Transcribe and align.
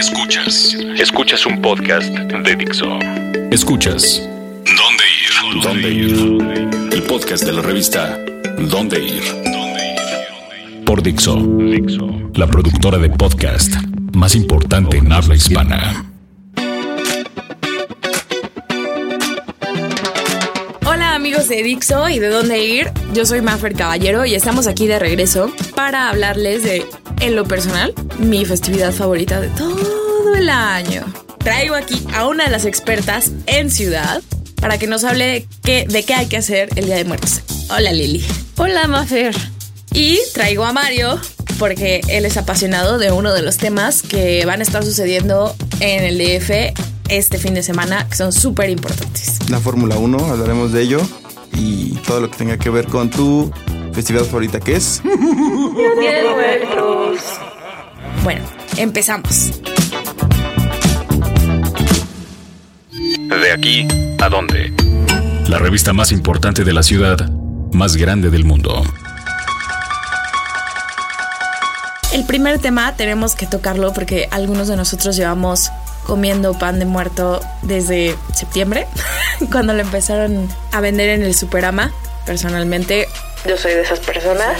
Escuchas. 0.00 0.74
Escuchas 0.96 1.44
un 1.44 1.60
podcast 1.60 2.08
de 2.08 2.56
Dixo. 2.56 2.86
Escuchas. 3.50 4.26
¿Dónde 4.64 5.04
ir? 5.20 5.62
¿Dónde 5.62 5.90
ir? 5.90 6.90
El 6.90 7.02
podcast 7.02 7.44
de 7.44 7.52
la 7.52 7.60
revista 7.60 8.18
¿Dónde 8.58 8.98
ir? 8.98 9.22
Por 10.86 11.02
Dixo. 11.02 11.36
Dixo. 11.36 12.08
La 12.32 12.46
productora 12.46 12.96
de 12.96 13.10
podcast 13.10 13.74
más 14.14 14.34
importante 14.34 14.96
en 14.96 15.12
habla 15.12 15.36
hispana. 15.36 16.06
Hola 20.86 21.14
amigos 21.14 21.46
de 21.48 21.62
Dixo 21.62 22.08
y 22.08 22.18
de 22.18 22.28
dónde 22.30 22.64
ir. 22.64 22.90
Yo 23.12 23.26
soy 23.26 23.42
Maffer 23.42 23.74
Caballero 23.74 24.24
y 24.24 24.34
estamos 24.34 24.66
aquí 24.66 24.86
de 24.86 24.98
regreso 24.98 25.52
para 25.74 26.08
hablarles 26.08 26.62
de, 26.62 26.86
en 27.20 27.36
lo 27.36 27.44
personal, 27.44 27.92
mi 28.18 28.46
festividad 28.46 28.92
favorita 28.92 29.42
de 29.42 29.48
todo 29.48 29.89
el 30.34 30.48
año. 30.48 31.04
Traigo 31.38 31.74
aquí 31.74 32.02
a 32.14 32.26
una 32.26 32.44
de 32.44 32.50
las 32.50 32.64
expertas 32.64 33.30
en 33.46 33.70
ciudad 33.70 34.22
para 34.60 34.78
que 34.78 34.86
nos 34.86 35.04
hable 35.04 35.26
de 35.26 35.46
qué, 35.62 35.86
de 35.88 36.04
qué 36.04 36.14
hay 36.14 36.26
que 36.26 36.36
hacer 36.36 36.68
el 36.76 36.86
Día 36.86 36.96
de 36.96 37.04
Muertos. 37.04 37.40
Hola 37.70 37.92
Lili. 37.92 38.24
Hola 38.56 38.86
Maffer. 38.86 39.34
Y 39.92 40.18
traigo 40.34 40.64
a 40.64 40.72
Mario 40.72 41.18
porque 41.58 42.00
él 42.08 42.24
es 42.24 42.36
apasionado 42.36 42.98
de 42.98 43.12
uno 43.12 43.32
de 43.32 43.42
los 43.42 43.56
temas 43.56 44.02
que 44.02 44.44
van 44.46 44.60
a 44.60 44.62
estar 44.62 44.84
sucediendo 44.84 45.54
en 45.80 46.04
el 46.04 46.18
DF 46.18 46.74
este 47.08 47.38
fin 47.38 47.54
de 47.54 47.62
semana, 47.62 48.06
que 48.08 48.16
son 48.16 48.32
súper 48.32 48.70
importantes. 48.70 49.38
La 49.50 49.58
Fórmula 49.58 49.96
1, 49.96 50.26
hablaremos 50.26 50.72
de 50.72 50.82
ello 50.82 51.00
y 51.52 51.94
todo 52.06 52.20
lo 52.20 52.30
que 52.30 52.38
tenga 52.38 52.56
que 52.56 52.70
ver 52.70 52.86
con 52.86 53.10
tu 53.10 53.52
festividad 53.92 54.24
favorita, 54.24 54.60
que 54.60 54.76
es... 54.76 55.02
Bueno, 58.22 58.42
empezamos. 58.76 59.50
Aquí 63.60 63.86
a 64.18 64.30
dónde. 64.30 64.72
La 65.46 65.58
revista 65.58 65.92
más 65.92 66.12
importante 66.12 66.64
de 66.64 66.72
la 66.72 66.82
ciudad, 66.82 67.28
más 67.72 67.94
grande 67.96 68.30
del 68.30 68.44
mundo. 68.44 68.82
El 72.14 72.24
primer 72.24 72.58
tema 72.58 72.96
tenemos 72.96 73.34
que 73.34 73.46
tocarlo 73.46 73.92
porque 73.92 74.28
algunos 74.30 74.68
de 74.68 74.76
nosotros 74.76 75.14
llevamos 75.14 75.70
comiendo 76.06 76.58
pan 76.58 76.78
de 76.78 76.86
muerto 76.86 77.40
desde 77.60 78.16
septiembre, 78.34 78.86
cuando 79.52 79.74
lo 79.74 79.82
empezaron 79.82 80.48
a 80.72 80.80
vender 80.80 81.10
en 81.10 81.22
el 81.22 81.34
Superama. 81.34 81.92
Personalmente, 82.24 83.08
yo 83.46 83.58
soy 83.58 83.72
de 83.72 83.82
esas 83.82 84.00
personas. 84.00 84.58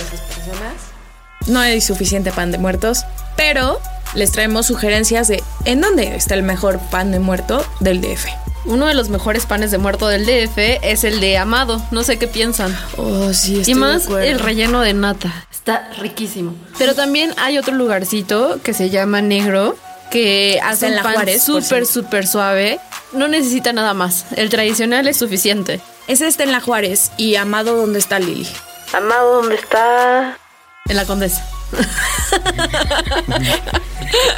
No 1.47 1.59
hay 1.59 1.81
suficiente 1.81 2.33
pan 2.33 2.53
de 2.53 2.59
muertos, 2.59 3.07
pero 3.35 3.81
les 4.13 4.31
traemos 4.31 4.67
sugerencias 4.67 5.29
de 5.29 5.43
en 5.65 5.81
dónde 5.81 6.17
está 6.17 6.35
el 6.35 6.43
mejor 6.43 6.79
pan 6.91 7.13
de 7.13 7.19
muerto 7.19 7.65
del 7.81 8.03
DF. 8.03 8.50
Uno 8.71 8.87
de 8.87 8.95
los 8.95 9.09
mejores 9.09 9.47
panes 9.47 9.73
de 9.73 9.79
muerto 9.79 10.07
del 10.07 10.25
DF 10.25 10.57
es 10.83 11.03
el 11.03 11.19
de 11.19 11.37
Amado. 11.37 11.83
No 11.91 12.05
sé 12.05 12.21
qué 12.21 12.29
piensan. 12.29 12.79
Oh, 12.97 13.33
sí, 13.33 13.59
estoy 13.59 13.73
y 13.73 13.75
más 13.75 14.09
de 14.09 14.31
el 14.31 14.39
relleno 14.39 14.81
de 14.81 14.95
nata. 14.95 15.45
Está 15.51 15.91
riquísimo. 15.99 16.55
Pero 16.79 16.95
también 16.95 17.35
hay 17.37 17.59
otro 17.59 17.75
lugarcito 17.75 18.61
que 18.63 18.73
se 18.73 18.89
llama 18.89 19.23
Negro 19.23 19.77
que 20.13 20.61
hace 20.63 20.87
un 20.87 20.95
la 20.95 21.03
pan 21.03 21.27
súper, 21.41 21.85
súper 21.85 22.29
suave. 22.29 22.79
No 23.13 23.27
necesita 23.27 23.73
nada 23.73 23.93
más. 23.93 24.27
El 24.37 24.51
tradicional 24.51 25.09
es 25.09 25.17
suficiente. 25.17 25.81
Ese 26.07 26.29
está 26.29 26.45
en 26.45 26.53
la 26.53 26.61
Juárez 26.61 27.11
y 27.17 27.35
Amado, 27.35 27.75
¿dónde 27.77 27.99
está 27.99 28.21
Lili? 28.21 28.47
Amado, 28.93 29.43
¿dónde 29.43 29.57
está? 29.57 30.39
En 30.87 30.97
la 30.97 31.07
Condesa. 31.07 31.45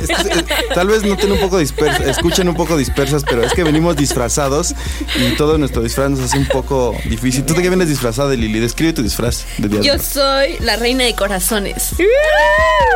Es 0.00 0.08
tal 0.74 0.88
vez 0.88 1.02
noten 1.04 1.32
un 1.32 1.38
poco 1.40 1.58
dispersas, 1.58 2.06
escuchen 2.06 2.48
un 2.48 2.54
poco 2.54 2.76
dispersas, 2.76 3.24
pero 3.24 3.42
es 3.42 3.52
que 3.52 3.64
venimos 3.64 3.96
disfrazados 3.96 4.74
y 5.16 5.34
todo 5.36 5.56
nuestro 5.58 5.82
disfraz 5.82 6.10
nos 6.10 6.20
hace 6.20 6.38
un 6.38 6.46
poco 6.46 6.94
difícil. 7.04 7.44
¿Tú 7.44 7.54
de 7.54 7.62
qué 7.62 7.68
vienes 7.68 7.88
disfrazada, 7.88 8.34
Lili? 8.34 8.60
Describe 8.60 8.92
tu 8.92 9.02
disfraz 9.02 9.44
de 9.58 9.82
Yo 9.82 9.98
soy 9.98 10.56
la 10.60 10.76
reina 10.76 11.04
de 11.04 11.14
corazones. 11.14 11.90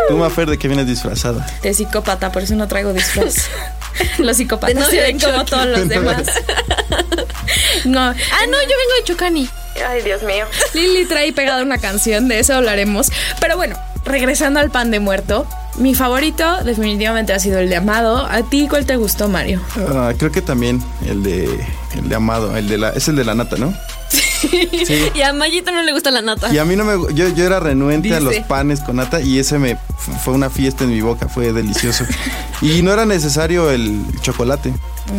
Tú, 0.09 0.17
Mafer, 0.17 0.51
¿de 0.51 0.59
qué 0.59 0.69
vienes 0.69 0.87
disfrazada? 0.87 1.47
De 1.63 1.73
psicópata, 1.73 2.31
por 2.31 2.43
eso 2.43 2.55
no 2.55 2.69
traigo 2.69 2.93
disfraz. 2.93 3.49
Los 4.19 4.37
psicópatas 4.37 4.91
De 4.91 4.97
se 4.97 5.01
ven 5.03 5.19
como 5.19 5.45
todos 5.47 5.67
los 5.67 5.89
demás. 5.89 6.23
No, 7.85 8.01
Ah, 8.01 8.13
no, 8.49 8.53
yo 8.63 8.69
vengo 8.69 8.95
de 8.99 9.05
Chocani. 9.05 9.49
Ay, 9.89 10.03
Dios 10.03 10.23
mío. 10.23 10.47
Lili 10.75 11.07
trae 11.07 11.33
pegada 11.33 11.63
una 11.63 11.79
canción, 11.79 12.27
de 12.29 12.41
eso 12.41 12.55
hablaremos. 12.55 13.11
Pero 13.41 13.57
bueno, 13.57 13.79
regresando 14.07 14.61
al 14.61 14.71
pan 14.71 14.91
de 14.91 15.01
muerto, 15.01 15.47
mi 15.79 15.95
favorito 15.95 16.65
definitivamente 16.65 17.33
ha 17.33 17.39
sido 17.39 17.59
el 17.59 17.69
de 17.69 17.77
Amado. 17.77 18.27
¿A 18.27 18.43
ti 18.43 18.67
cuál 18.69 18.87
te 18.87 18.97
gustó, 18.97 19.29
Mario? 19.29 19.61
Ah, 19.89 20.13
creo 20.17 20.33
que 20.33 20.41
también 20.41 20.83
el 21.07 21.23
de 21.23 21.45
el 21.95 22.09
de 22.09 22.15
Amado, 22.15 22.57
el 22.57 22.69
de 22.69 22.79
la 22.79 22.91
es 22.91 23.09
el 23.09 23.17
de 23.17 23.25
la 23.25 23.35
nata, 23.35 23.57
¿no? 23.57 23.75
Sí. 24.09 24.23
Y 25.15 25.23
a 25.23 25.33
Mayito 25.33 25.73
no 25.73 25.83
le 25.83 25.93
gusta 25.93 26.11
la 26.11 26.23
nata. 26.23 26.53
Y 26.53 26.59
a 26.59 26.65
mí 26.65 26.77
no 26.77 26.85
me 26.85 27.15
yo, 27.15 27.29
yo 27.29 27.45
era 27.45 27.61
renuente 27.61 28.15
a 28.15 28.21
los 28.21 28.35
panes 28.49 28.81
con 28.81 28.97
nata 28.97 29.21
y 29.21 29.39
ese 29.39 29.59
me 29.59 29.79
fue 30.25 30.35
una 30.35 30.51
fiesta 30.51 30.85
en 30.85 30.91
mi 30.91 31.01
boca, 31.01 31.29
fue 31.29 31.53
delicioso. 31.53 32.05
y 32.63 32.83
no 32.83 32.93
era 32.93 33.07
necesario 33.07 33.71
el 33.71 34.03
chocolate, 34.21 34.73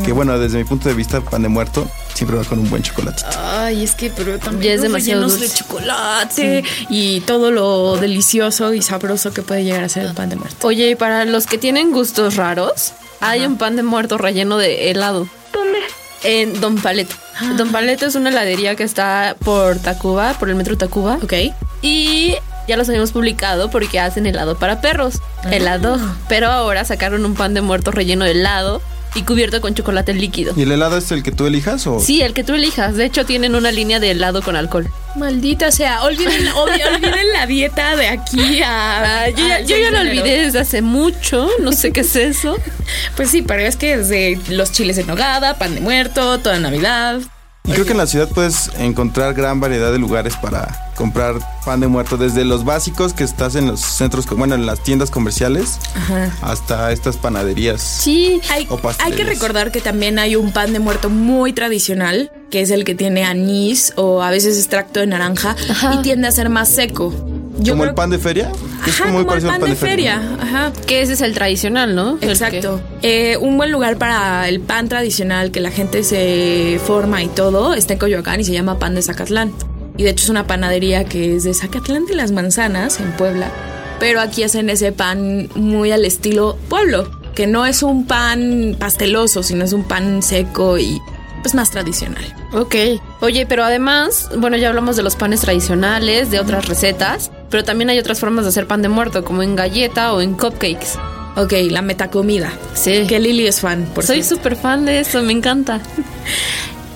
que 0.06 0.12
bueno, 0.12 0.38
desde 0.40 0.58
mi 0.58 0.64
punto 0.64 0.90
de 0.90 0.96
vista 0.96 1.22
pan 1.22 1.42
de 1.44 1.50
muerto 1.50 1.90
siempre 2.14 2.38
va 2.38 2.44
con 2.44 2.60
un 2.60 2.70
buen 2.70 2.84
chocolate. 2.84 3.24
Ay, 3.38 3.84
es 3.84 3.96
que 3.96 4.10
pero 4.10 4.38
también 4.40 4.64
Ya 4.72 4.76
es 4.76 4.82
demasiado 4.82 5.22
dulce. 5.28 5.48
de 5.48 5.54
chocolate 5.54 6.64
y 6.90 7.22
todo 7.22 7.52
lo 7.52 7.98
delicioso 7.98 8.74
y 8.74 8.82
sabroso 8.82 9.34
que 9.34 9.42
puede 9.42 9.64
llegar 9.64 9.84
a 9.84 9.90
ser 9.90 10.06
el 10.06 10.14
pan 10.14 10.30
de 10.30 10.36
muerto. 10.36 10.68
Oye, 10.68 10.90
y 10.92 10.96
para 10.96 11.26
los 11.26 11.46
que 11.48 11.58
tienen 11.58 11.92
gustos 11.92 12.36
raros, 12.36 12.94
hay 13.20 13.46
un 13.46 13.58
pan 13.58 13.76
de 13.76 13.84
muerto 13.84 14.18
relleno 14.18 14.58
de 14.58 14.92
helado. 14.92 15.28
¿Dónde? 15.54 15.80
En 16.24 16.60
Don 16.60 16.78
Paleto. 16.78 17.16
Don 17.58 17.72
Paleto 17.72 18.06
es 18.06 18.16
una 18.16 18.30
heladería 18.30 18.76
que 18.76 18.84
está 18.84 19.36
por 19.44 19.78
Tacuba, 19.80 20.34
por 20.40 20.50
el 20.50 20.56
metro 20.56 20.78
Tacuba. 20.78 21.20
Ok. 21.22 21.34
Y 21.82 22.36
ya 22.68 22.76
los 22.76 22.90
habíamos 22.90 23.12
publicado 23.12 23.70
porque 23.70 24.00
hacen 24.00 24.26
helado 24.26 24.58
para 24.58 24.82
perros. 24.82 25.22
Helado. 25.52 26.00
Pero 26.28 26.52
ahora 26.52 26.86
sacaron 26.86 27.26
un 27.26 27.36
pan 27.36 27.54
de 27.54 27.62
muerto 27.62 27.92
relleno 27.92 28.26
de 28.26 28.32
helado 28.32 28.82
y 29.18 29.24
cubierto 29.24 29.60
con 29.62 29.74
chocolate 29.76 30.14
líquido. 30.14 30.54
¿Y 30.56 30.62
el 30.64 30.72
helado 30.72 30.98
es 30.98 31.12
el 31.12 31.24
que 31.24 31.32
tú 31.32 31.46
elijas 31.48 31.86
o 31.88 32.00
Sí, 32.00 32.22
el 32.22 32.34
que 32.34 32.44
tú 32.44 32.54
elijas. 32.54 32.96
De 32.96 33.06
hecho, 33.06 33.26
tienen 33.26 33.56
una 33.56 33.72
línea 33.72 34.00
de 34.00 34.12
helado 34.12 34.42
con 34.42 34.56
alcohol. 34.56 34.88
Maldita 35.16 35.72
sea, 35.72 36.04
olviden, 36.04 36.46
olvi- 36.54 36.96
olviden 36.96 37.34
la 37.34 37.46
dieta 37.48 37.96
de 37.96 38.08
aquí 38.08 38.62
a. 38.62 39.24
Ah, 39.24 39.30
yo 39.30 39.38
yo 39.38 39.76
6 39.76 39.80
ya 39.82 39.92
lo 39.92 40.00
olvidé 40.02 40.44
desde 40.44 40.60
hace 40.60 40.82
mucho. 40.82 41.50
No 41.62 41.72
sé 41.74 41.92
qué 41.92 42.02
es 42.02 42.16
eso. 42.16 42.58
Pues 43.18 43.30
sí, 43.32 43.42
pero 43.42 43.62
es 43.62 43.76
que 43.76 43.98
desde 43.98 44.40
los 44.50 44.72
chiles 44.72 44.98
en 44.98 45.08
nogada, 45.08 45.56
pan 45.56 45.74
de 45.76 45.82
muerto, 45.82 46.38
toda 46.40 46.60
Navidad. 46.60 47.20
Y 47.68 47.74
creo 47.74 47.86
que 47.86 47.92
en 47.92 47.98
la 47.98 48.08
ciudad 48.08 48.30
puedes 48.30 48.72
encontrar 48.78 49.34
gran 49.34 49.60
variedad 49.60 49.92
de 49.92 50.00
lugares 50.00 50.38
para 50.38 50.90
comprar 50.96 51.36
pan 51.66 51.82
de 51.82 51.88
muerto, 51.88 52.18
desde 52.18 52.46
los 52.46 52.64
básicos 52.64 53.14
que 53.14 53.26
estás 53.26 53.56
en 53.56 53.68
los 53.68 53.82
centros, 53.82 54.26
bueno, 54.26 54.56
en 54.56 54.66
las 54.66 54.82
tiendas 54.82 55.12
comerciales, 55.12 55.78
hasta 56.42 56.92
estas 56.94 57.18
panaderías. 57.18 57.82
Sí. 57.82 58.42
Hay, 58.50 58.68
O 58.70 58.80
hay 59.00 59.12
que 59.12 59.26
recordar 59.26 59.72
que 59.72 59.82
también 59.82 60.18
hay 60.18 60.36
un 60.38 60.54
pan 60.54 60.72
de 60.72 60.80
muerto 60.80 61.10
muy 61.10 61.52
tradicional, 61.52 62.32
que 62.50 62.62
es 62.62 62.72
el 62.72 62.86
que 62.86 62.96
tiene 62.96 63.26
anís 63.26 63.94
o 63.98 64.24
a 64.24 64.32
veces 64.32 64.58
extracto 64.58 65.02
de 65.02 65.08
naranja 65.08 65.56
y 65.94 66.02
tiende 66.02 66.28
a 66.30 66.32
ser 66.32 66.50
más 66.50 66.70
seco. 66.70 67.14
Yo 67.60 67.74
como 67.74 67.84
creo- 67.84 67.90
el 67.92 67.96
pan 67.96 68.10
de 68.10 68.20
feria. 68.20 68.52
es 68.86 69.02
Ajá, 69.02 69.12
muy 69.12 69.24
como 69.26 69.36
el 69.38 69.44
pan 69.46 69.62
de 69.62 69.76
feria. 69.76 70.22
Ajá. 70.42 70.72
Que 70.86 71.02
ese 71.02 71.14
es 71.14 71.22
el 71.22 71.34
tradicional, 71.34 71.96
¿no? 71.96 72.18
Exacto. 72.22 72.80
Eh, 73.02 73.38
un 73.38 73.58
buen 73.58 73.72
lugar 73.72 73.98
para 73.98 74.48
el 74.48 74.60
pan 74.60 74.88
tradicional 74.90 75.52
que 75.52 75.60
la 75.60 75.72
gente 75.72 76.04
se 76.04 76.80
forma 76.86 77.24
y 77.24 77.28
todo 77.28 77.74
está 77.74 77.94
en 77.94 78.00
Coyoacán 78.00 78.40
y 78.40 78.44
se 78.44 78.54
llama 78.54 78.80
Pan 78.80 78.96
de 78.96 79.02
Zacatlán. 79.02 79.52
Y 79.98 80.04
de 80.04 80.12
hecho 80.12 80.26
es 80.26 80.30
una 80.30 80.46
panadería 80.46 81.06
que 81.06 81.36
es 81.38 81.44
de 81.44 81.54
Zacatlán 81.54 82.06
de 82.06 82.16
las 82.16 82.32
Manzanas 82.32 83.00
en 83.00 83.12
Puebla. 83.14 83.50
Pero 84.00 84.22
aquí 84.22 84.44
hacen 84.44 84.70
ese 84.70 84.92
pan 84.92 85.50
muy 85.56 85.92
al 85.92 86.06
estilo 86.06 86.56
pueblo, 86.70 87.10
que 87.34 87.48
no 87.48 87.66
es 87.66 87.82
un 87.82 88.06
pan 88.06 88.76
pasteloso, 88.80 89.42
sino 89.42 89.66
es 89.66 89.74
un 89.74 89.84
pan 89.84 90.22
seco 90.22 90.78
y 90.78 91.00
pues 91.42 91.56
más 91.56 91.72
tradicional. 91.72 92.24
Ok. 92.54 92.76
Oye, 93.22 93.46
pero 93.46 93.64
además, 93.64 94.30
bueno, 94.38 94.58
ya 94.58 94.70
hablamos 94.70 94.96
de 94.96 95.04
los 95.04 95.16
panes 95.16 95.42
tradicionales, 95.42 96.32
de 96.32 96.40
otras 96.40 96.68
recetas, 96.68 97.32
pero 97.50 97.64
también 97.64 97.90
hay 97.90 98.00
otras 98.00 98.20
formas 98.20 98.46
de 98.46 98.50
hacer 98.50 98.68
pan 98.68 98.82
de 98.82 98.90
muerto, 98.90 99.24
como 99.24 99.44
en 99.44 99.56
galleta 99.56 100.14
o 100.14 100.22
en 100.22 100.34
cupcakes. 100.34 100.98
Ok, 101.36 101.54
la 101.70 101.82
metacomida. 101.82 102.52
Sí. 102.74 103.06
Que 103.08 103.20
Lili 103.20 103.46
es 103.46 103.62
fan, 103.62 103.86
por 103.94 104.04
Soy 104.04 104.24
súper 104.24 104.56
fan 104.56 104.86
de 104.86 105.00
eso, 105.00 105.22
me 105.22 105.34
encanta. 105.34 105.80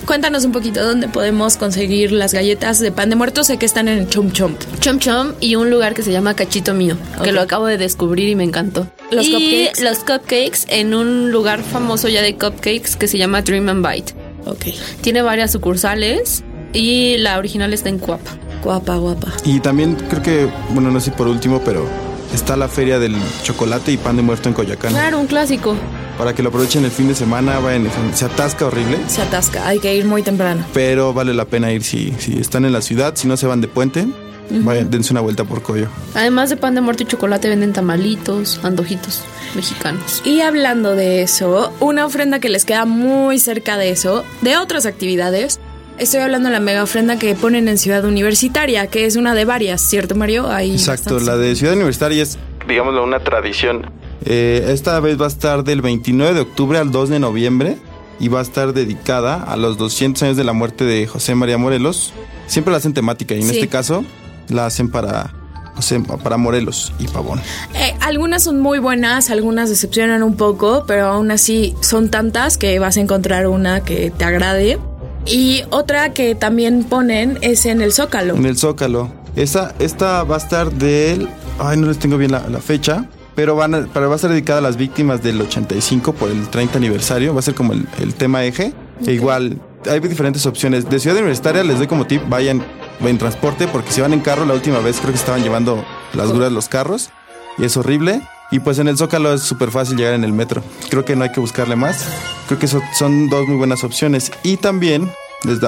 Cuéntanos 0.05 0.45
un 0.45 0.51
poquito 0.51 0.83
dónde 0.83 1.07
podemos 1.07 1.57
conseguir 1.57 2.11
las 2.11 2.33
galletas 2.33 2.79
de 2.79 2.91
pan 2.91 3.09
de 3.09 3.15
muerto. 3.15 3.43
Sé 3.43 3.57
que 3.57 3.65
están 3.65 3.87
en 3.87 4.09
Chom 4.09 4.31
Chomp. 4.31 4.59
Chom 4.79 4.99
Chom 4.99 5.33
y 5.39 5.55
un 5.55 5.69
lugar 5.69 5.93
que 5.93 6.01
se 6.01 6.11
llama 6.11 6.33
Cachito 6.33 6.73
Mío, 6.73 6.97
que 7.23 7.31
lo 7.31 7.39
acabo 7.39 7.67
de 7.67 7.77
descubrir 7.77 8.27
y 8.27 8.35
me 8.35 8.43
encantó. 8.43 8.87
¿Los 9.11 9.27
y 9.27 9.31
cupcakes? 9.31 9.83
Los 9.83 9.99
cupcakes 9.99 10.65
en 10.67 10.95
un 10.95 11.31
lugar 11.31 11.61
famoso 11.61 12.09
ya 12.09 12.21
de 12.21 12.35
cupcakes 12.35 12.95
que 12.97 13.07
se 13.07 13.17
llama 13.17 13.41
Dream 13.43 13.69
and 13.69 13.87
Bite. 13.87 14.13
Ok. 14.45 14.65
Tiene 15.01 15.21
varias 15.21 15.51
sucursales 15.51 16.43
y 16.73 17.17
la 17.17 17.37
original 17.37 17.73
está 17.73 17.89
en 17.89 17.99
Cuapa. 17.99 18.31
Guapa, 18.63 18.95
guapa. 18.97 19.33
Y 19.43 19.59
también 19.59 19.95
creo 20.09 20.21
que, 20.21 20.47
bueno, 20.69 20.91
no 20.91 20.99
sé 20.99 21.05
si 21.05 21.11
por 21.11 21.27
último, 21.27 21.61
pero 21.65 21.85
está 22.33 22.55
la 22.55 22.67
feria 22.67 22.99
del 22.99 23.15
chocolate 23.43 23.91
y 23.91 23.97
pan 23.97 24.17
de 24.17 24.21
muerto 24.21 24.49
en 24.49 24.53
Coyacán. 24.53 24.93
Claro, 24.93 25.19
un 25.19 25.27
clásico. 25.27 25.75
Para 26.21 26.35
que 26.35 26.43
lo 26.43 26.49
aprovechen 26.49 26.85
el 26.85 26.91
fin 26.91 27.07
de 27.07 27.15
semana, 27.15 27.57
vayan, 27.57 27.89
se 28.13 28.25
atasca 28.25 28.67
horrible. 28.67 28.99
Se 29.07 29.23
atasca, 29.23 29.67
hay 29.67 29.79
que 29.79 29.95
ir 29.95 30.05
muy 30.05 30.21
temprano. 30.21 30.63
Pero 30.71 31.15
vale 31.15 31.33
la 31.33 31.45
pena 31.45 31.71
ir 31.71 31.81
si, 31.81 32.11
si 32.19 32.37
están 32.37 32.63
en 32.63 32.73
la 32.73 32.81
ciudad, 32.83 33.15
si 33.15 33.27
no 33.27 33.37
se 33.37 33.47
van 33.47 33.59
de 33.59 33.67
puente. 33.67 34.05
Vayan, 34.51 34.91
dense 34.91 35.13
una 35.13 35.21
vuelta 35.21 35.45
por 35.45 35.63
Coyo. 35.63 35.87
Además 36.13 36.51
de 36.51 36.57
pan 36.57 36.75
de 36.75 36.81
muerto 36.81 37.01
y 37.01 37.07
chocolate, 37.07 37.49
venden 37.49 37.73
tamalitos, 37.73 38.59
antojitos 38.61 39.23
mexicanos. 39.55 40.21
Y 40.23 40.41
hablando 40.41 40.95
de 40.95 41.23
eso, 41.23 41.73
una 41.79 42.05
ofrenda 42.05 42.37
que 42.37 42.49
les 42.49 42.65
queda 42.65 42.85
muy 42.85 43.39
cerca 43.39 43.79
de 43.79 43.89
eso, 43.89 44.23
de 44.41 44.57
otras 44.57 44.85
actividades, 44.85 45.59
Estoy 45.97 46.21
hablando 46.21 46.49
de 46.49 46.53
la 46.53 46.59
mega 46.59 46.83
ofrenda 46.83 47.19
que 47.19 47.35
ponen 47.35 47.67
en 47.67 47.77
Ciudad 47.77 48.05
Universitaria, 48.05 48.87
que 48.87 49.05
es 49.05 49.15
una 49.17 49.35
de 49.35 49.45
varias, 49.45 49.81
¿cierto, 49.81 50.15
Mario? 50.15 50.49
Hay 50.49 50.71
Exacto, 50.71 51.19
la 51.19 51.37
de 51.37 51.55
Ciudad 51.55 51.75
Universitaria 51.75 52.23
es, 52.23 52.39
digámoslo, 52.67 53.03
una 53.03 53.19
tradición. 53.19 54.00
Eh, 54.25 54.69
esta 54.69 54.99
vez 54.99 55.19
va 55.19 55.25
a 55.25 55.29
estar 55.29 55.63
del 55.63 55.81
29 55.81 56.33
de 56.33 56.41
octubre 56.41 56.77
al 56.77 56.91
2 56.91 57.09
de 57.09 57.19
noviembre 57.19 57.77
y 58.19 58.27
va 58.27 58.39
a 58.39 58.43
estar 58.43 58.73
dedicada 58.73 59.43
a 59.43 59.57
los 59.57 59.77
200 59.77 60.21
años 60.23 60.37
de 60.37 60.43
la 60.43 60.53
muerte 60.53 60.83
de 60.83 61.07
José 61.07 61.35
María 61.35 61.57
Morelos. 61.57 62.13
Siempre 62.47 62.71
la 62.71 62.77
hacen 62.77 62.93
temática 62.93 63.33
y 63.33 63.41
en 63.41 63.49
este 63.49 63.67
caso 63.67 64.03
la 64.47 64.65
hacen 64.65 64.89
para 64.89 65.33
para 66.23 66.37
Morelos 66.37 66.93
y 66.99 67.07
Pavón. 67.07 67.39
Eh, 67.73 67.95
algunas 68.01 68.43
son 68.43 68.59
muy 68.59 68.79
buenas, 68.79 69.29
algunas 69.29 69.69
decepcionan 69.69 70.23
un 70.23 70.35
poco, 70.35 70.83
pero 70.87 71.07
aún 71.07 71.31
así 71.31 71.75
son 71.81 72.09
tantas 72.09 72.57
que 72.57 72.77
vas 72.79 72.97
a 72.97 73.01
encontrar 73.01 73.47
una 73.47 73.83
que 73.83 74.11
te 74.11 74.23
agrade. 74.23 74.79
Y 75.25 75.63
otra 75.69 76.13
que 76.13 76.33
también 76.35 76.83
ponen 76.83 77.37
es 77.41 77.65
en 77.65 77.81
el 77.81 77.93
Zócalo. 77.93 78.35
En 78.35 78.45
el 78.45 78.57
Zócalo. 78.57 79.11
Esta, 79.35 79.73
esta 79.79 80.23
va 80.23 80.35
a 80.35 80.39
estar 80.39 80.71
del... 80.71 81.29
Ay, 81.59 81.77
no 81.77 81.87
les 81.87 81.99
tengo 81.99 82.17
bien 82.17 82.31
la, 82.31 82.41
fecha. 82.59 83.05
Pero, 83.41 83.55
van 83.55 83.73
a, 83.73 83.79
va 83.79 84.13
a 84.13 84.17
ser 84.19 84.29
dedicada 84.29 84.59
a 84.59 84.61
las 84.61 84.77
víctimas 84.77 85.23
del 85.23 85.41
85 85.41 86.13
por 86.13 86.29
el 86.29 86.47
30 86.47 86.77
aniversario. 86.77 87.33
Va 87.33 87.39
a 87.39 87.41
ser 87.41 87.55
como 87.55 87.73
el, 87.73 88.13
tema 88.13 88.45
eje. 88.45 88.71
E 89.03 89.13
igual, 89.13 89.59
hay 89.89 89.99
diferentes 89.99 90.45
opciones. 90.45 90.87
De 90.87 90.99
Ciudad 90.99 91.17
Universitaria 91.17 91.63
les 91.63 91.79
doy 91.79 91.87
como 91.87 92.05
tip, 92.05 92.21
vayan 92.29 92.63
en 92.99 93.17
transporte, 93.17 93.67
porque 93.67 93.91
si 93.91 93.99
van 93.99 94.13
en 94.13 94.19
carro, 94.19 94.45
la 94.45 94.53
última 94.53 94.77
vez 94.77 94.99
creo 94.99 95.11
que 95.11 95.17
estaban 95.17 95.41
llevando 95.41 95.83
las 96.13 96.31
de 96.31 96.51
los 96.51 96.69
carros. 96.69 97.09
Y 97.57 97.63
es 97.65 97.75
horrible. 97.77 98.21
Y 98.51 98.59
pues 98.59 98.77
en 98.77 98.87
el 98.87 98.95
Zócalo 98.95 99.33
es 99.33 99.41
súper 99.41 99.71
fácil 99.71 99.97
llegar 99.97 100.13
en 100.13 100.23
el 100.23 100.33
metro. 100.33 100.61
Creo 100.91 101.03
que 101.03 101.15
no 101.15 101.23
hay 101.23 101.31
que 101.31 101.39
buscarle 101.39 101.75
más. 101.75 102.05
Creo 102.45 102.59
que 102.59 102.67
son 102.67 103.27
dos 103.27 103.47
muy 103.47 103.57
buenas 103.57 103.83
opciones. 103.83 104.31
Y 104.43 104.57
también 104.57 105.09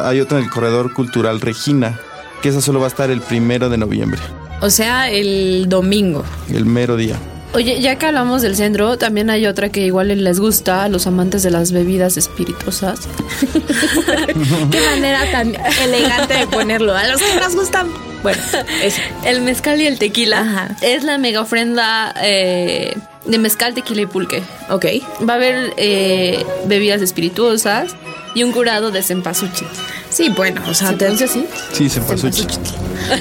hay 0.03 0.19
otra 0.19 0.37
en 0.37 0.43
el 0.43 0.51
Corredor 0.51 0.93
Cultural 0.93 1.41
Regina, 1.41 1.99
que 2.43 2.49
esa 2.49 2.61
solo 2.61 2.79
va 2.79 2.85
a 2.85 2.89
estar 2.89 3.09
el 3.09 3.21
primero 3.21 3.69
de 3.69 3.79
noviembre. 3.79 4.21
O 4.61 4.69
sea, 4.69 5.09
el 5.09 5.65
domingo. 5.67 6.23
El 6.53 6.67
mero 6.67 6.97
día. 6.97 7.17
Oye, 7.53 7.79
ya 7.81 7.97
que 7.97 8.07
hablamos 8.07 8.41
del 8.41 8.55
centro, 8.55 8.97
también 8.97 9.29
hay 9.29 9.45
otra 9.45 9.69
que 9.69 9.81
igual 9.81 10.07
les 10.07 10.39
gusta 10.39 10.83
a 10.83 10.89
los 10.89 11.05
amantes 11.05 11.43
de 11.43 11.51
las 11.51 11.71
bebidas 11.71 12.17
espirituosas. 12.17 13.01
Qué 14.71 14.81
manera 14.81 15.31
tan 15.31 15.55
elegante 15.83 16.33
de 16.33 16.47
ponerlo. 16.47 16.95
A 16.95 17.07
los 17.07 17.21
que 17.21 17.35
nos 17.39 17.55
gustan 17.55 17.87
bueno, 18.23 18.41
es 18.81 18.95
el 19.25 19.41
mezcal 19.41 19.81
y 19.81 19.85
el 19.85 19.99
tequila. 19.99 20.75
Es 20.81 21.03
la 21.03 21.17
mega 21.17 21.41
ofrenda 21.41 22.15
eh, 22.23 22.95
de 23.25 23.37
mezcal, 23.37 23.73
tequila 23.73 24.01
y 24.01 24.05
pulque. 24.05 24.41
Ok. 24.69 24.85
Va 25.27 25.33
a 25.33 25.35
haber 25.35 25.73
eh, 25.75 26.43
bebidas 26.65 27.01
espirituosas 27.01 27.95
y 28.33 28.43
un 28.43 28.53
curado 28.53 28.91
de 28.91 29.03
cempasúchil. 29.03 29.67
Sí, 30.09 30.29
bueno, 30.29 30.61
o 30.69 30.73
sea, 30.73 30.97
¿te 30.97 31.09
dice 31.09 31.25
así? 31.25 31.45
Sí, 31.73 31.89
cempasúchil. 31.89 32.47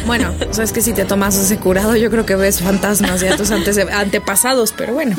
Bueno, 0.07 0.33
o 0.49 0.55
sea, 0.55 0.65
es 0.65 0.73
que 0.73 0.81
si 0.81 0.93
te 0.93 1.05
tomas 1.05 1.37
ese 1.37 1.59
curado, 1.59 1.97
yo 1.97 2.11
creo 2.11 2.27
que 2.27 2.37
ves 2.37 2.61
fantasmas 2.61 3.23
y 3.23 3.27
a 3.27 3.37
tus 3.37 3.51
antepasados, 3.51 4.73
pero 4.77 4.95
bueno. 4.95 5.17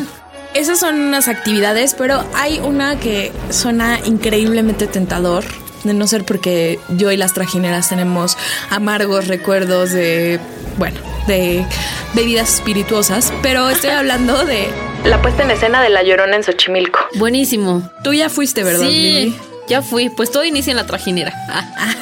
Esas 0.54 0.80
son 0.80 1.00
unas 1.00 1.28
actividades, 1.28 1.96
pero 1.98 2.24
hay 2.36 2.60
una 2.60 3.00
que 3.00 3.32
suena 3.50 4.00
increíblemente 4.06 4.86
tentador 4.86 5.44
de 5.84 5.94
no 5.94 6.08
ser 6.08 6.26
porque 6.26 6.80
yo 6.90 7.12
y 7.12 7.18
las 7.18 7.34
trajineras 7.34 7.90
tenemos 7.90 8.38
amargos 8.70 9.28
recuerdos 9.28 9.92
de, 9.92 10.40
bueno, 10.78 11.00
de 11.28 11.66
bebidas 12.14 12.54
espirituosas, 12.56 13.34
pero 13.42 13.70
estoy 13.70 13.90
hablando 13.90 14.46
de 14.46 14.68
la 15.06 15.22
puesta 15.22 15.44
en 15.44 15.52
escena 15.52 15.82
de 15.82 15.90
La 15.90 16.04
Llorona 16.04 16.36
en 16.36 16.44
Xochimilco. 16.44 17.00
Buenísimo. 17.16 17.90
Tú 18.04 18.14
ya 18.14 18.30
fuiste, 18.30 18.64
¿verdad? 18.64 18.88
Sí. 18.88 19.36
Ya 19.68 19.82
fui, 19.82 20.10
pues 20.10 20.32
todo 20.32 20.44
inicia 20.44 20.72
en 20.72 20.78
la 20.78 20.86
trajinera. 20.86 21.34
Ah, 21.50 21.96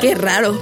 qué 0.00 0.14
raro. 0.14 0.56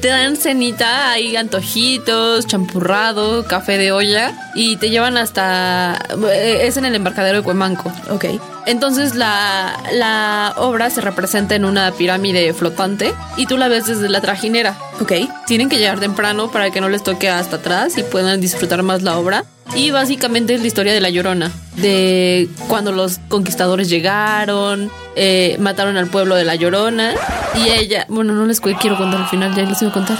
te 0.00 0.08
dan 0.08 0.36
cenita, 0.36 1.10
hay 1.10 1.36
antojitos, 1.36 2.46
champurrado, 2.46 3.44
café 3.44 3.76
de 3.76 3.92
olla 3.92 4.32
y 4.54 4.76
te 4.76 4.90
llevan 4.90 5.16
hasta... 5.16 5.98
Eh, 6.32 6.60
es 6.62 6.76
en 6.76 6.84
el 6.86 6.94
embarcadero 6.94 7.38
de 7.38 7.44
Cuemanco. 7.44 7.92
Ok. 8.10 8.26
Entonces 8.66 9.14
la, 9.14 9.78
la 9.92 10.54
obra 10.56 10.90
se 10.90 11.00
representa 11.00 11.54
en 11.54 11.64
una 11.64 11.92
pirámide 11.92 12.52
flotante 12.54 13.12
y 13.36 13.46
tú 13.46 13.56
la 13.56 13.68
ves 13.68 13.86
desde 13.86 14.08
la 14.08 14.20
trajinera. 14.20 14.76
Ok. 15.00 15.12
Tienen 15.46 15.68
que 15.68 15.78
llegar 15.78 16.00
temprano 16.00 16.50
para 16.50 16.70
que 16.70 16.80
no 16.80 16.88
les 16.88 17.02
toque 17.02 17.28
hasta 17.28 17.56
atrás 17.56 17.98
y 17.98 18.02
puedan 18.02 18.40
disfrutar 18.40 18.82
más 18.82 19.02
la 19.02 19.18
obra. 19.18 19.44
Y 19.74 19.90
básicamente 19.92 20.54
es 20.54 20.60
la 20.60 20.66
historia 20.66 20.92
de 20.92 21.00
la 21.00 21.10
Llorona, 21.10 21.50
de 21.76 22.48
cuando 22.68 22.92
los 22.92 23.18
conquistadores 23.28 23.88
llegaron, 23.88 24.90
eh, 25.16 25.56
mataron 25.60 25.96
al 25.96 26.08
pueblo 26.08 26.34
de 26.34 26.44
la 26.44 26.54
Llorona 26.56 27.14
y 27.54 27.68
ella, 27.70 28.04
bueno, 28.08 28.32
no 28.32 28.46
les 28.46 28.60
quiero 28.60 28.96
contar 28.96 29.22
al 29.22 29.28
final, 29.28 29.54
ya 29.54 29.62
les 29.62 29.80
voy 29.80 29.90
a 29.90 29.92
contar. 29.92 30.18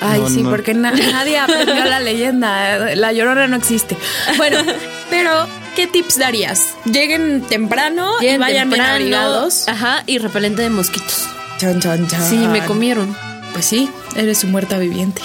Ay, 0.00 0.22
sí, 0.28 0.42
porque 0.42 0.74
nadie 0.74 1.38
aprendió 1.38 1.84
la 1.86 2.00
leyenda, 2.00 2.94
la 2.94 3.12
Llorona 3.12 3.48
no 3.48 3.56
existe. 3.56 3.96
Bueno, 4.36 4.58
pero 5.10 5.46
¿qué 5.74 5.86
tips 5.86 6.18
darías? 6.18 6.74
Lleguen 6.84 7.42
temprano 7.42 8.10
y 8.20 8.36
vayan 8.36 8.68
temprano, 8.68 9.48
Ajá, 9.66 10.02
y 10.06 10.18
repelente 10.18 10.62
de 10.62 10.70
mosquitos. 10.70 11.28
Chan, 11.58 11.80
chan, 11.80 12.06
chan. 12.08 12.28
Sí, 12.28 12.36
me 12.36 12.64
comieron. 12.64 13.16
Pues 13.52 13.64
sí, 13.64 13.88
eres 14.16 14.44
un 14.44 14.50
muerta 14.50 14.78
viviente. 14.78 15.22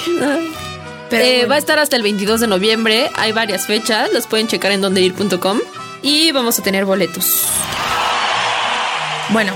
Ah. 1.12 1.22
Eh, 1.22 1.46
va 1.46 1.56
a 1.56 1.58
estar 1.58 1.80
hasta 1.80 1.96
el 1.96 2.04
22 2.04 2.42
de 2.42 2.48
noviembre. 2.48 3.10
Hay 3.16 3.32
varias 3.32 3.66
fechas, 3.66 4.12
las 4.14 4.28
pueden 4.28 4.48
checar 4.48 4.72
en 4.72 4.82
dondeir.com. 4.82 5.60
Y 6.02 6.32
vamos 6.32 6.60
a 6.60 6.64
tener 6.64 6.86
boletos. 6.86 7.46
Bueno, 9.30 9.54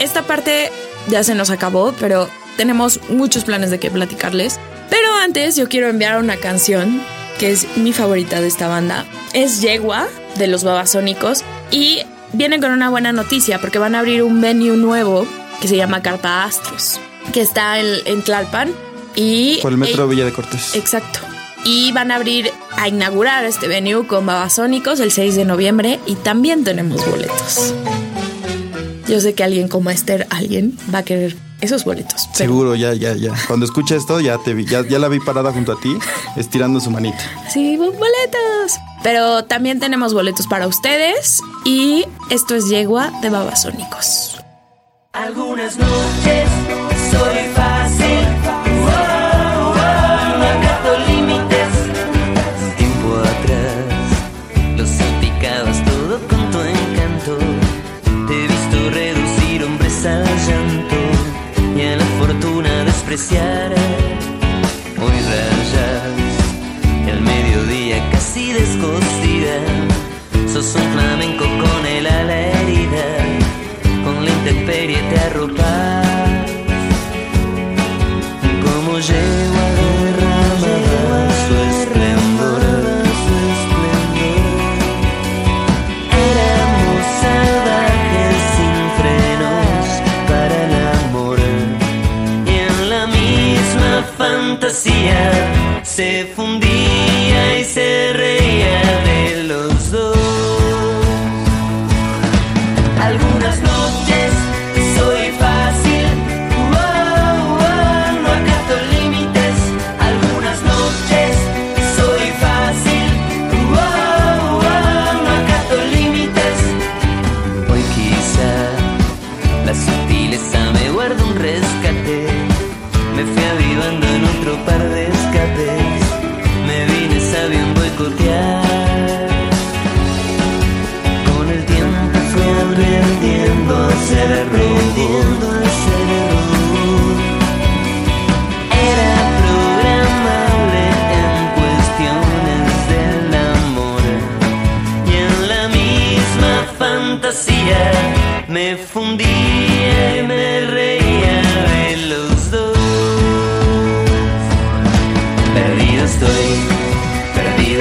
esta 0.00 0.22
parte 0.22 0.70
ya 1.08 1.22
se 1.22 1.34
nos 1.34 1.50
acabó, 1.50 1.94
pero 1.98 2.28
tenemos 2.56 3.00
muchos 3.08 3.44
planes 3.44 3.70
de 3.70 3.78
qué 3.78 3.90
platicarles. 3.90 4.58
Pero 4.90 5.14
antes 5.22 5.56
yo 5.56 5.68
quiero 5.68 5.88
enviar 5.88 6.18
una 6.18 6.36
canción 6.36 7.02
que 7.38 7.50
es 7.50 7.76
mi 7.76 7.92
favorita 7.92 8.40
de 8.40 8.48
esta 8.48 8.68
banda. 8.68 9.06
Es 9.32 9.60
Yegua 9.60 10.08
de 10.36 10.46
los 10.46 10.64
Babasónicos 10.64 11.42
y 11.70 12.02
vienen 12.32 12.60
con 12.60 12.72
una 12.72 12.90
buena 12.90 13.12
noticia 13.12 13.60
porque 13.60 13.78
van 13.78 13.94
a 13.94 14.00
abrir 14.00 14.22
un 14.22 14.40
venue 14.40 14.76
nuevo 14.76 15.26
que 15.60 15.68
se 15.68 15.76
llama 15.76 16.02
Carpa 16.02 16.44
Astros, 16.44 17.00
que 17.32 17.40
está 17.40 17.78
en 17.78 18.22
Tlalpan 18.22 18.72
y, 19.16 19.58
Por 19.62 19.72
el 19.72 19.78
metro 19.78 20.08
Villa 20.08 20.24
de 20.24 20.32
Cortés. 20.32 20.74
Exacto. 20.74 21.20
Y 21.64 21.92
van 21.92 22.10
a 22.10 22.16
abrir, 22.16 22.50
a 22.76 22.88
inaugurar 22.88 23.44
este 23.44 23.68
venue 23.68 24.06
con 24.06 24.26
Babasónicos 24.26 25.00
el 25.00 25.12
6 25.12 25.36
de 25.36 25.44
noviembre 25.44 26.00
y 26.06 26.14
también 26.16 26.64
tenemos 26.64 27.04
boletos. 27.08 27.74
Yo 29.08 29.20
sé 29.20 29.34
que 29.34 29.44
alguien 29.44 29.68
como 29.68 29.90
Esther, 29.90 30.26
alguien 30.30 30.76
va 30.92 30.98
a 30.98 31.02
querer 31.04 31.36
esos 31.60 31.84
boletos. 31.84 32.28
Seguro, 32.32 32.74
ya, 32.74 32.94
ya, 32.94 33.14
ya. 33.14 33.32
Cuando 33.46 33.64
escuche 33.64 33.96
esto, 33.96 34.20
ya 34.20 34.38
te 34.38 34.54
vi, 34.54 34.64
ya, 34.64 34.86
ya 34.86 34.98
la 34.98 35.08
vi 35.08 35.20
parada 35.20 35.52
junto 35.52 35.72
a 35.72 35.80
ti, 35.80 35.96
estirando 36.36 36.80
su 36.80 36.90
manita. 36.90 37.18
Sí, 37.50 37.76
boletos. 37.76 38.78
Pero 39.02 39.44
también 39.44 39.80
tenemos 39.80 40.14
boletos 40.14 40.46
para 40.46 40.66
ustedes 40.66 41.40
y 41.64 42.04
esto 42.30 42.54
es 42.54 42.68
Yegua 42.68 43.10
de 43.22 43.30
Babasónicos. 43.30 44.38
Algunas 45.12 45.76
noches 45.76 46.43
Un 70.72 70.92
flamenco 70.94 71.44
con 71.44 71.86
el 71.86 72.06
ala 72.06 72.36
herida, 72.36 73.06
con 74.02 74.24
la 74.24 74.30
intemperie 74.30 74.98
te 75.10 75.20
arropas. 75.20 76.06
Como 78.64 78.98
llevo 78.98 79.58
a 79.60 79.70
derramar 79.82 81.30
su 81.44 81.54
esplendor. 81.70 82.62
Éramos 86.32 87.02
salvajes 87.20 88.36
sin 88.56 88.76
frenos 88.98 89.86
para 90.28 90.56
el 90.64 90.74
amor 91.04 91.38
y 92.46 92.54
en 92.68 92.88
la 92.88 93.06
misma 93.06 94.02
fantasía 94.16 95.43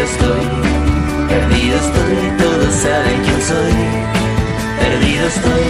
perdido 0.03 0.11
estoy, 0.11 0.45
perdido 1.29 1.75
estoy, 1.77 2.37
todos 2.37 2.73
saben 2.73 3.21
quién 3.23 3.41
soy. 3.41 3.73
Perdido 4.79 5.27
estoy, 5.27 5.63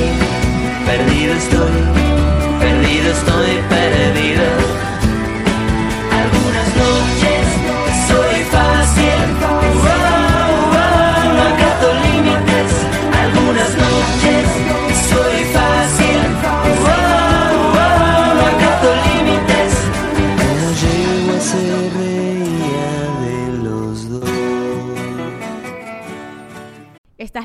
perdido 0.85 1.33
estoy, 1.33 1.71
perdido 2.59 3.11
estoy, 3.11 3.51
perdido. 3.69 4.62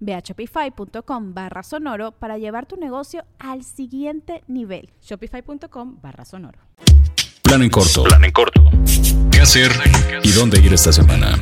Ve 0.00 0.14
a 0.14 0.20
shopify.com 0.20 1.34
barra 1.34 1.62
sonoro 1.62 2.12
para 2.12 2.38
llevar 2.38 2.66
tu 2.66 2.76
negocio 2.76 3.24
al 3.38 3.64
siguiente 3.64 4.42
nivel. 4.46 4.90
Shopify.com 5.02 5.98
barra 6.00 6.24
sonoro. 6.24 6.58
Plan 7.42 7.62
en 7.62 7.70
corto. 7.70 8.04
Plan 8.04 8.24
en 8.24 8.32
corto. 8.32 8.62
¿Qué 9.30 9.40
hacer 9.40 9.70
y 10.22 10.32
dónde 10.32 10.60
ir 10.60 10.72
esta 10.72 10.92
semana? 10.92 11.38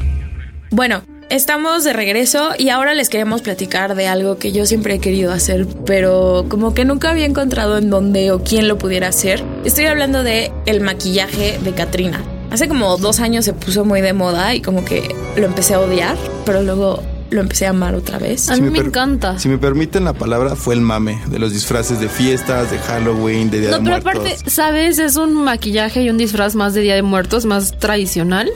Bueno, 0.71 1.03
estamos 1.31 1.85
de 1.85 1.93
regreso 1.93 2.51
y 2.59 2.69
ahora 2.69 2.95
les 2.95 3.09
queremos 3.09 3.43
platicar 3.43 3.95
de 3.95 4.09
algo 4.09 4.39
que 4.39 4.53
yo 4.53 4.67
siempre 4.67 4.95
he 4.95 4.99
querido 4.99 5.33
hacer, 5.33 5.67
pero 5.87 6.47
como 6.49 6.75
que 6.75 6.85
nunca 6.85 7.11
había 7.11 7.27
encontrado 7.27 7.79
en 7.79 7.91
dónde 7.91 8.33
o 8.33 8.43
quién 8.43 8.69
lo 8.69 8.77
pudiera 8.77 9.09
hacer. 9.09 9.43
Estoy 9.65 9.87
hablando 9.87 10.23
de 10.23 10.53
el 10.67 10.81
maquillaje 10.81 11.59
de 11.59 11.73
Katrina. 11.73 12.23
Hace 12.51 12.69
como 12.69 12.97
dos 12.99 13.21
años 13.21 13.45
se 13.45 13.53
puso 13.53 13.85
muy 13.85 14.01
de 14.01 14.13
moda 14.13 14.55
y 14.55 14.63
como 14.63 14.85
que 14.85 15.15
lo 15.37 15.47
empecé 15.47 15.75
a 15.75 15.81
odiar, 15.81 16.17
pero 16.45 16.63
luego 16.63 17.03
lo 17.31 17.41
empecé 17.41 17.67
a 17.67 17.71
amar 17.71 17.95
otra 17.95 18.19
vez. 18.19 18.49
A 18.49 18.57
mí 18.57 18.71
me, 18.71 18.79
encanta. 18.79 19.39
Si 19.39 19.49
me 19.49 19.59
permiten 19.59 20.05
la 20.05 20.13
palabra, 20.13 20.57
fue 20.57 20.75
el 20.75 20.81
mame 20.81 21.21
de 21.27 21.39
los 21.39 21.53
disfraces 21.53 22.01
de 22.01 22.09
fiestas, 22.09 22.71
de 22.71 22.79
Halloween, 22.79 23.51
de 23.51 23.61
Día 23.61 23.71
No, 23.71 23.79
de 23.79 23.83
pero 23.83 24.03
Muertos. 24.03 24.33
aparte, 24.33 24.51
¿sabes? 24.51 24.99
Es 24.99 25.17
un 25.17 25.35
maquillaje 25.35 26.03
y 26.03 26.11
un 26.11 26.19
disfraz 26.19 26.55
más 26.55 26.75
de 26.75 26.83
Día 26.83 26.95
de 26.95 27.03
Muertos, 27.03 27.45
más 27.45 27.79
tradicional. 27.79 28.51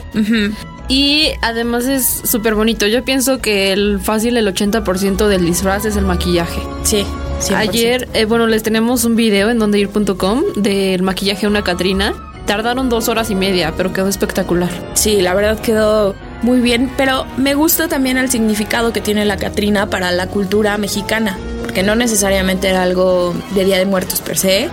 Y 0.87 1.27
además 1.43 1.85
es 1.85 2.21
súper 2.23 2.55
bonito. 2.55 2.87
Yo 2.87 3.05
pienso 3.05 3.39
que 3.39 3.71
el 3.71 3.99
fácil, 3.99 4.37
el 4.37 4.47
80% 4.47 5.27
del 5.27 5.45
disfraz 5.45 5.85
es 5.85 5.95
el 5.95 6.05
maquillaje. 6.05 6.61
Sí, 6.83 7.05
100%. 7.41 7.55
Ayer, 7.55 8.09
eh, 8.13 8.25
bueno, 8.25 8.47
les 8.47 8.63
tenemos 8.63 9.05
un 9.05 9.15
video 9.15 9.51
en 9.51 9.59
dondeir.com 9.59 10.41
del 10.55 11.03
maquillaje 11.03 11.41
de 11.41 11.47
una 11.47 11.63
Catrina. 11.63 12.13
Tardaron 12.47 12.89
dos 12.89 13.07
horas 13.07 13.29
y 13.29 13.35
media, 13.35 13.73
pero 13.77 13.93
quedó 13.93 14.07
espectacular. 14.07 14.71
Sí, 14.95 15.21
la 15.21 15.35
verdad 15.35 15.59
quedó 15.59 16.15
muy 16.41 16.61
bien, 16.61 16.91
pero 16.97 17.25
me 17.37 17.53
gusta 17.53 17.87
también 17.87 18.17
el 18.17 18.29
significado 18.29 18.93
que 18.93 19.01
tiene 19.01 19.25
la 19.25 19.37
Catrina 19.37 19.89
para 19.89 20.11
la 20.11 20.27
cultura 20.27 20.77
mexicana, 20.77 21.37
porque 21.61 21.83
no 21.83 21.95
necesariamente 21.95 22.69
era 22.69 22.83
algo 22.83 23.33
de 23.55 23.65
Día 23.65 23.77
de 23.77 23.85
Muertos 23.85 24.21
per 24.21 24.37
se. 24.37 24.69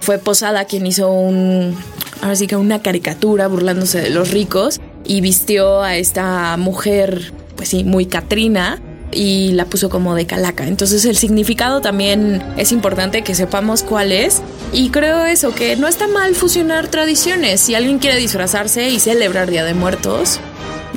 Fue 0.00 0.18
Posada 0.18 0.64
quien 0.64 0.86
hizo 0.86 1.10
un, 1.10 1.76
ahora 2.22 2.36
sí 2.36 2.46
que 2.46 2.56
una 2.56 2.82
caricatura 2.82 3.48
burlándose 3.48 4.00
de 4.00 4.10
los 4.10 4.30
ricos 4.30 4.80
y 5.04 5.20
vistió 5.20 5.82
a 5.82 5.96
esta 5.96 6.56
mujer, 6.56 7.32
pues 7.56 7.70
sí, 7.70 7.84
muy 7.84 8.06
Catrina 8.06 8.80
y 9.10 9.52
la 9.52 9.64
puso 9.64 9.88
como 9.88 10.14
de 10.14 10.26
calaca. 10.26 10.66
Entonces 10.66 11.04
el 11.04 11.16
significado 11.16 11.80
también 11.80 12.42
es 12.56 12.72
importante 12.72 13.22
que 13.22 13.34
sepamos 13.34 13.82
cuál 13.82 14.12
es. 14.12 14.42
Y 14.72 14.90
creo 14.90 15.24
eso, 15.24 15.54
que 15.54 15.76
no 15.76 15.88
está 15.88 16.06
mal 16.08 16.34
fusionar 16.34 16.88
tradiciones. 16.88 17.60
Si 17.60 17.74
alguien 17.74 17.98
quiere 17.98 18.18
disfrazarse 18.18 18.88
y 18.90 19.00
celebrar 19.00 19.50
Día 19.50 19.64
de 19.64 19.74
Muertos, 19.74 20.40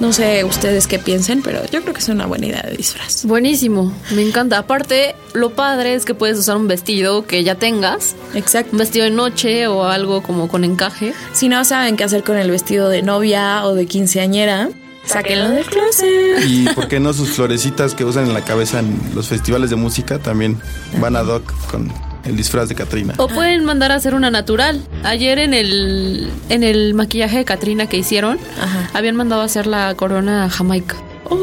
no 0.02 0.12
sé 0.12 0.44
ustedes 0.44 0.88
qué 0.88 0.98
piensen, 0.98 1.44
pero 1.44 1.62
yo 1.72 1.82
creo 1.84 1.94
que 1.94 2.00
es 2.00 2.10
una 2.10 2.26
buena 2.26 2.48
idea 2.48 2.64
de 2.64 2.76
disfraz. 2.76 3.24
Buenísimo, 3.24 3.94
me 4.16 4.24
encanta. 4.24 4.58
Aparte, 4.58 5.16
lo 5.34 5.52
padre 5.52 5.94
es 5.94 6.06
que 6.06 6.16
puedes 6.16 6.40
usar 6.40 6.58
un 6.58 6.68
vestido 6.68 7.26
que 7.28 7.44
ya 7.44 7.54
tengas, 7.54 8.16
Exacto. 8.34 8.72
un 8.74 8.80
vestido 8.80 9.06
de 9.06 9.12
noche 9.12 9.68
o 9.68 9.86
algo 9.86 10.24
como 10.24 10.48
con 10.48 10.64
encaje. 10.64 11.14
Si 11.34 11.48
no 11.50 11.64
saben 11.64 11.98
qué 11.98 12.04
hacer 12.04 12.24
con 12.24 12.38
el 12.38 12.50
vestido 12.50 12.90
de 12.90 13.04
novia 13.04 13.64
o 13.64 13.76
de 13.76 13.86
quinceañera, 13.86 14.70
sáquenlo 15.06 15.50
del 15.50 15.66
closet. 15.66 16.46
Y 16.48 16.66
por 16.76 16.88
qué 16.88 17.00
no 17.00 17.14
sus 17.14 17.30
florecitas 17.30 17.94
que 17.94 18.04
usan 18.04 18.26
en 18.26 18.34
la 18.34 18.44
cabeza 18.44 18.80
en 18.80 19.00
los 19.14 19.28
festivales 19.28 19.70
de 19.70 19.76
música 19.76 20.18
también 20.18 20.60
van 21.00 21.16
a 21.16 21.22
doc 21.22 21.44
con 21.70 21.94
el 22.26 22.36
disfraz 22.38 22.70
de 22.70 22.76
Katrina. 22.76 23.14
O 23.18 23.28
pueden 23.28 23.66
mandar 23.66 23.92
a 23.92 23.96
hacer 23.96 24.16
una 24.16 24.32
natural. 24.32 24.82
Ayer 25.04 25.40
en 25.40 25.54
el 25.54 26.30
en 26.50 26.64
el 26.64 26.94
maquillaje 26.94 27.38
de 27.38 27.46
Katrina 27.46 27.88
que 27.88 27.98
hicieron, 27.98 28.38
Ajá. 28.62 28.90
habían 28.94 29.16
mandado 29.16 29.42
a 29.42 29.46
hacer 29.46 29.68
la 29.68 29.94
corona 29.96 30.50
jamaica 30.50 30.96
¡Ay, 31.30 31.38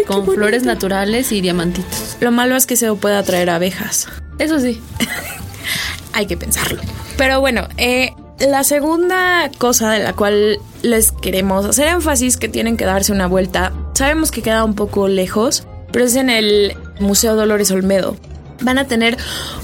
qué 0.00 0.04
con 0.06 0.26
flores 0.26 0.64
naturales 0.64 1.32
y 1.32 1.40
diamantitos. 1.40 2.16
Lo 2.20 2.30
malo 2.30 2.56
es 2.56 2.66
que 2.66 2.76
se 2.76 2.92
puede 2.94 3.16
atraer 3.16 3.50
abejas. 3.50 4.08
Eso 4.38 4.58
sí. 4.60 4.80
Hay 6.12 6.26
que 6.26 6.36
pensarlo. 6.36 6.80
Pero 7.16 7.40
bueno, 7.40 7.68
eh, 7.76 8.12
la 8.40 8.64
segunda 8.64 9.50
cosa 9.58 9.90
de 9.92 10.00
la 10.00 10.12
cual 10.14 10.58
les 10.82 11.12
queremos 11.12 11.64
hacer 11.64 11.88
énfasis 11.88 12.36
que 12.36 12.48
tienen 12.48 12.76
que 12.76 12.84
darse 12.84 13.12
una 13.12 13.26
vuelta, 13.26 13.72
sabemos 13.94 14.30
que 14.30 14.42
queda 14.42 14.64
un 14.64 14.74
poco 14.74 15.08
lejos, 15.08 15.64
pero 15.92 16.04
es 16.04 16.14
en 16.16 16.30
el 16.30 16.76
Museo 17.00 17.36
Dolores 17.36 17.70
Olmedo. 17.70 18.16
Van 18.60 18.78
a 18.78 18.86
tener 18.86 19.16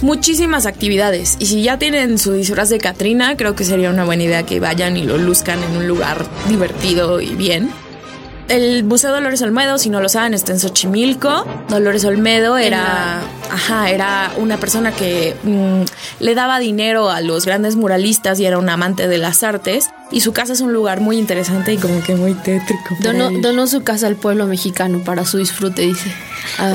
muchísimas 0.02 0.66
actividades 0.66 1.36
y 1.40 1.46
si 1.46 1.62
ya 1.62 1.78
tienen 1.78 2.18
su 2.18 2.32
disfraz 2.32 2.68
de 2.68 2.78
Catrina, 2.78 3.36
creo 3.36 3.54
que 3.54 3.64
sería 3.64 3.90
una 3.90 4.04
buena 4.04 4.22
idea 4.22 4.44
que 4.44 4.60
vayan 4.60 4.96
y 4.96 5.02
lo 5.02 5.18
luzcan 5.18 5.62
en 5.62 5.76
un 5.76 5.88
lugar 5.88 6.24
divertido 6.48 7.20
y 7.20 7.34
bien. 7.34 7.70
el 8.48 8.84
Museo 8.84 9.10
Dolores 9.10 9.40
Olmedo, 9.42 9.78
si 9.78 9.90
no 9.90 10.00
lo 10.00 10.08
saben, 10.08 10.34
está 10.34 10.52
en 10.52 10.60
Xochimilco. 10.60 11.46
Dolores 11.68 12.04
Olmedo 12.04 12.56
era, 12.58 13.20
ajá, 13.50 13.90
era 13.90 14.32
una 14.36 14.58
persona 14.58 14.92
que 14.92 15.34
mm, 15.42 15.82
le 16.22 16.34
daba 16.34 16.58
dinero 16.58 17.10
a 17.10 17.20
los 17.20 17.46
grandes 17.46 17.74
muralistas 17.74 18.38
y 18.38 18.46
era 18.46 18.58
un 18.58 18.68
amante 18.68 19.08
de 19.08 19.18
las 19.18 19.42
artes. 19.42 19.90
Y 20.12 20.20
su 20.20 20.32
casa 20.32 20.52
es 20.52 20.60
un 20.60 20.72
lugar 20.72 21.00
muy 21.00 21.18
interesante 21.18 21.72
y 21.72 21.78
como 21.78 22.02
que 22.02 22.14
muy 22.14 22.34
tétrico. 22.34 22.94
Donó, 23.00 23.30
donó 23.40 23.66
su 23.66 23.82
casa 23.82 24.06
al 24.06 24.16
pueblo 24.16 24.46
mexicano 24.46 25.02
para 25.02 25.24
su 25.24 25.38
disfrute, 25.38 25.82
dice. 25.82 26.12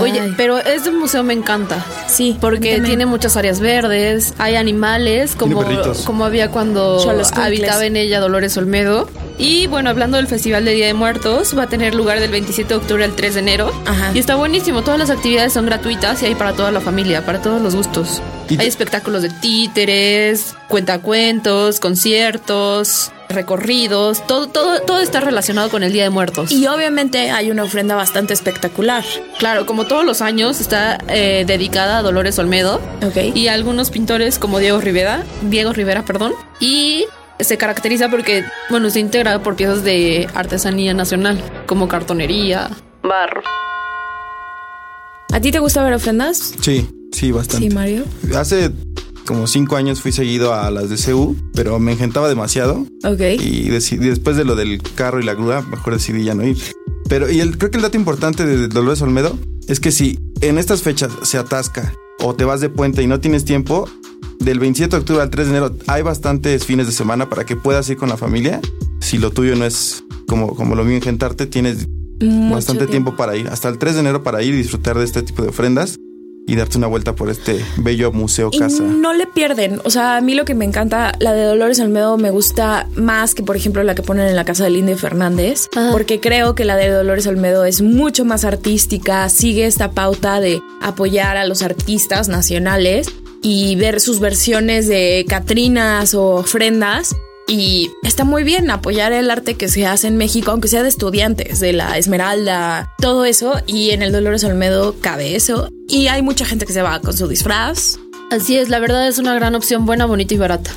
Oye, 0.01 0.33
pero 0.37 0.57
este 0.57 0.91
museo 0.91 1.23
me 1.23 1.33
encanta. 1.33 1.85
Sí, 2.07 2.37
Porque 2.39 2.81
tiene 2.81 3.05
muchas 3.05 3.37
áreas 3.37 3.59
verdes, 3.59 4.33
hay 4.37 4.55
animales, 4.55 5.35
como, 5.35 5.63
como 6.05 6.25
había 6.25 6.49
cuando 6.51 6.99
habitaba 7.35 7.85
en 7.85 7.95
ella 7.95 8.19
Dolores 8.19 8.57
Olmedo. 8.57 9.09
Y 9.37 9.67
bueno, 9.67 9.89
hablando 9.89 10.17
del 10.17 10.27
Festival 10.27 10.65
de 10.65 10.73
Día 10.73 10.87
de 10.87 10.93
Muertos, 10.93 11.57
va 11.57 11.63
a 11.63 11.67
tener 11.67 11.95
lugar 11.95 12.19
del 12.19 12.29
27 12.29 12.67
de 12.67 12.75
octubre 12.75 13.05
al 13.05 13.15
3 13.15 13.35
de 13.35 13.39
enero. 13.39 13.71
Ajá. 13.85 14.11
Y 14.13 14.19
está 14.19 14.35
buenísimo, 14.35 14.81
todas 14.81 14.99
las 14.99 15.09
actividades 15.09 15.53
son 15.53 15.65
gratuitas 15.65 16.21
y 16.21 16.25
hay 16.25 16.35
para 16.35 16.53
toda 16.53 16.71
la 16.71 16.81
familia, 16.81 17.25
para 17.25 17.41
todos 17.41 17.61
los 17.61 17.75
gustos. 17.75 18.21
Hay 18.49 18.67
espectáculos 18.67 19.21
de 19.21 19.29
títeres, 19.29 20.55
cuentacuentos, 20.67 21.79
conciertos, 21.79 23.11
recorridos, 23.29 24.25
todo, 24.27 24.47
todo, 24.47 24.81
todo 24.81 24.99
está 24.99 25.19
relacionado 25.19 25.69
con 25.69 25.83
el 25.83 25.93
Día 25.93 26.03
de 26.03 26.09
Muertos. 26.09 26.51
Y 26.51 26.67
obviamente 26.67 27.29
hay 27.31 27.51
una 27.51 27.63
ofrenda 27.63 27.95
bastante 27.95 28.33
espectacular. 28.33 29.03
Claro, 29.37 29.65
como 29.65 29.85
todos 29.85 30.03
los 30.03 30.21
años, 30.21 30.59
está 30.59 30.97
eh, 31.07 31.43
dedicada 31.47 31.99
a 31.99 32.01
Dolores 32.01 32.37
Olmedo 32.39 32.81
Ok. 33.05 33.35
y 33.35 33.47
a 33.47 33.53
algunos 33.53 33.91
pintores 33.91 34.39
como 34.39 34.59
Diego 34.59 34.81
Rivera, 34.81 35.23
Diego 35.43 35.71
Rivera, 35.73 36.03
perdón, 36.03 36.33
y 36.59 37.05
se 37.39 37.57
caracteriza 37.57 38.09
porque, 38.09 38.43
bueno, 38.69 38.89
se 38.89 38.99
integra 38.99 39.41
por 39.41 39.55
piezas 39.55 39.83
de 39.83 40.27
artesanía 40.33 40.93
nacional, 40.93 41.39
como 41.67 41.87
cartonería, 41.87 42.69
barro. 43.03 43.41
¿A 45.31 45.39
ti 45.39 45.51
te 45.51 45.59
gusta 45.59 45.83
ver 45.83 45.93
ofrendas? 45.93 46.53
Sí, 46.59 46.89
sí, 47.13 47.31
bastante. 47.31 47.69
Sí, 47.69 47.73
Mario. 47.73 48.03
Hace 48.35 48.71
como 49.29 49.45
cinco 49.45 49.75
años 49.75 50.01
fui 50.01 50.11
seguido 50.11 50.55
a 50.55 50.71
las 50.71 50.89
de 50.89 50.97
CU, 50.97 51.35
pero 51.53 51.77
me 51.77 51.91
engentaba 51.91 52.27
demasiado. 52.27 52.87
Ok. 53.03 53.21
Y 53.39 53.69
decidí- 53.69 54.09
después 54.09 54.35
de 54.35 54.43
lo 54.43 54.55
del 54.55 54.81
carro 54.95 55.19
y 55.19 55.23
la 55.23 55.35
grúa, 55.35 55.61
mejor 55.61 55.93
decidí 55.93 56.23
ya 56.23 56.33
no 56.33 56.43
ir. 56.43 56.57
Pero, 57.07 57.29
y 57.29 57.39
el, 57.39 57.55
creo 57.59 57.69
que 57.69 57.77
el 57.77 57.83
dato 57.83 57.95
importante 57.95 58.43
de 58.47 58.67
Dolores 58.67 59.03
Olmedo 59.03 59.37
es 59.67 59.79
que 59.79 59.91
si 59.91 60.17
en 60.41 60.57
estas 60.57 60.81
fechas 60.81 61.11
se 61.21 61.37
atasca 61.37 61.93
o 62.19 62.33
te 62.33 62.43
vas 62.43 62.59
de 62.59 62.69
puente 62.69 63.03
y 63.03 63.07
no 63.07 63.19
tienes 63.19 63.45
tiempo, 63.45 63.87
del 64.39 64.57
27 64.59 64.95
de 64.95 64.99
octubre 65.01 65.21
al 65.21 65.29
3 65.29 65.45
de 65.47 65.51
enero 65.57 65.75
hay 65.85 66.01
bastantes 66.01 66.65
fines 66.65 66.87
de 66.87 66.91
semana 66.93 67.29
para 67.29 67.45
que 67.45 67.55
puedas 67.55 67.87
ir 67.89 67.97
con 67.97 68.09
la 68.09 68.17
familia. 68.17 68.59
Si 68.99 69.19
lo 69.19 69.29
tuyo 69.29 69.55
no 69.55 69.63
es 69.65 70.03
como, 70.27 70.55
como 70.55 70.73
lo 70.75 70.83
mío 70.83 70.95
engentarte, 70.95 71.45
tienes 71.45 71.87
Mucho 72.19 72.55
bastante 72.55 72.87
tiempo. 72.87 73.15
para 73.15 73.35
ir. 73.37 73.47
Hasta 73.47 73.69
el 73.69 73.77
3 73.77 73.93
de 73.93 73.99
enero 74.01 74.23
para 74.23 74.41
ir 74.41 74.55
y 74.55 74.57
disfrutar 74.57 74.97
de 74.97 75.05
este 75.05 75.21
tipo 75.21 75.43
de 75.43 75.49
ofrendas 75.49 75.97
y 76.49 76.55
darte 76.55 76.79
una 76.79 76.87
vuelta 76.87 77.13
por 77.13 77.29
este 77.29 77.63
bello 77.77 78.11
museo 78.11 78.49
Y 78.51 78.57
casa. 78.57 78.81
no 78.81 79.13
le 79.13 79.27
pierden. 79.27 79.79
O 79.83 79.91
sea, 79.91 80.17
a 80.17 80.21
mí 80.21 80.33
lo 80.33 80.45
que 80.45 80.55
me 80.55 80.65
encanta, 80.65 81.13
la 81.19 81.33
de 81.33 81.43
Dolores 81.43 81.79
Olmedo 81.79 82.17
me 82.17 82.31
gusta 82.31 82.87
más 82.95 83.35
que, 83.35 83.43
por 83.43 83.55
ejemplo, 83.55 83.83
la 83.83 83.93
que 83.93 84.01
ponen 84.01 84.27
en 84.27 84.35
la 84.35 84.45
casa 84.45 84.63
de 84.63 84.71
Lindy 84.71 84.95
Fernández. 84.95 85.67
Porque 85.91 86.19
creo 86.19 86.55
que 86.55 86.65
la 86.65 86.75
de 86.75 86.89
Dolores 86.89 87.27
Olmedo 87.27 87.65
es 87.65 87.83
mucho 87.83 88.25
más 88.25 88.45
artística, 88.45 89.29
sigue 89.29 89.67
esta 89.67 89.91
pauta 89.91 90.39
de 90.39 90.59
apoyar 90.81 91.37
a 91.37 91.45
los 91.45 91.61
artistas 91.61 92.29
nacionales 92.29 93.07
y 93.43 93.75
ver 93.75 94.01
sus 94.01 94.19
versiones 94.19 94.87
de 94.87 95.25
Catrinas 95.29 96.15
o 96.15 96.35
ofrendas. 96.37 97.15
Y 97.49 97.89
está 98.03 98.23
muy 98.25 98.43
bien 98.43 98.69
apoyar 98.69 99.11
el 99.11 99.31
arte 99.31 99.55
que 99.55 99.67
se 99.69 99.85
hace 99.87 100.07
en 100.07 100.17
México, 100.17 100.51
aunque 100.51 100.67
sea 100.67 100.83
de 100.83 100.89
estudiantes, 100.89 101.59
de 101.59 101.73
la 101.73 101.97
Esmeralda, 101.97 102.93
todo 102.99 103.25
eso. 103.25 103.55
Y 103.65 103.89
en 103.89 104.03
el 104.03 104.11
Dolores 104.11 104.43
Olmedo 104.43 104.95
cabe 105.01 105.35
eso. 105.35 105.67
Y 105.87 106.07
hay 106.07 106.21
mucha 106.21 106.45
gente 106.45 106.65
que 106.67 106.73
se 106.73 106.83
va 106.83 106.99
con 107.01 107.17
su 107.17 107.27
disfraz. 107.27 107.97
Así 108.31 108.55
es, 108.55 108.69
la 108.69 108.77
verdad 108.79 109.07
es 109.07 109.17
una 109.17 109.33
gran 109.33 109.55
opción, 109.55 109.87
buena, 109.87 110.05
bonita 110.05 110.35
y 110.35 110.37
barata. 110.37 110.69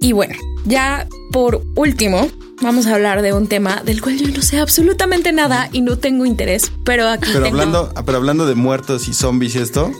Y 0.00 0.12
bueno, 0.12 0.36
ya 0.64 1.08
por 1.32 1.62
último, 1.74 2.30
vamos 2.62 2.86
a 2.86 2.94
hablar 2.94 3.22
de 3.22 3.32
un 3.32 3.48
tema 3.48 3.82
del 3.84 4.00
cual 4.00 4.16
yo 4.18 4.28
no 4.28 4.42
sé 4.42 4.60
absolutamente 4.60 5.32
nada 5.32 5.68
y 5.72 5.80
no 5.80 5.98
tengo 5.98 6.24
interés, 6.24 6.70
pero 6.84 7.08
aquí 7.08 7.30
Pero 7.32 7.42
tengo- 7.46 7.58
hablando, 7.58 7.92
pero 8.04 8.18
hablando 8.18 8.46
de 8.46 8.54
muertos 8.54 9.08
y 9.08 9.14
zombies 9.14 9.56
y 9.56 9.58
esto, 9.58 9.90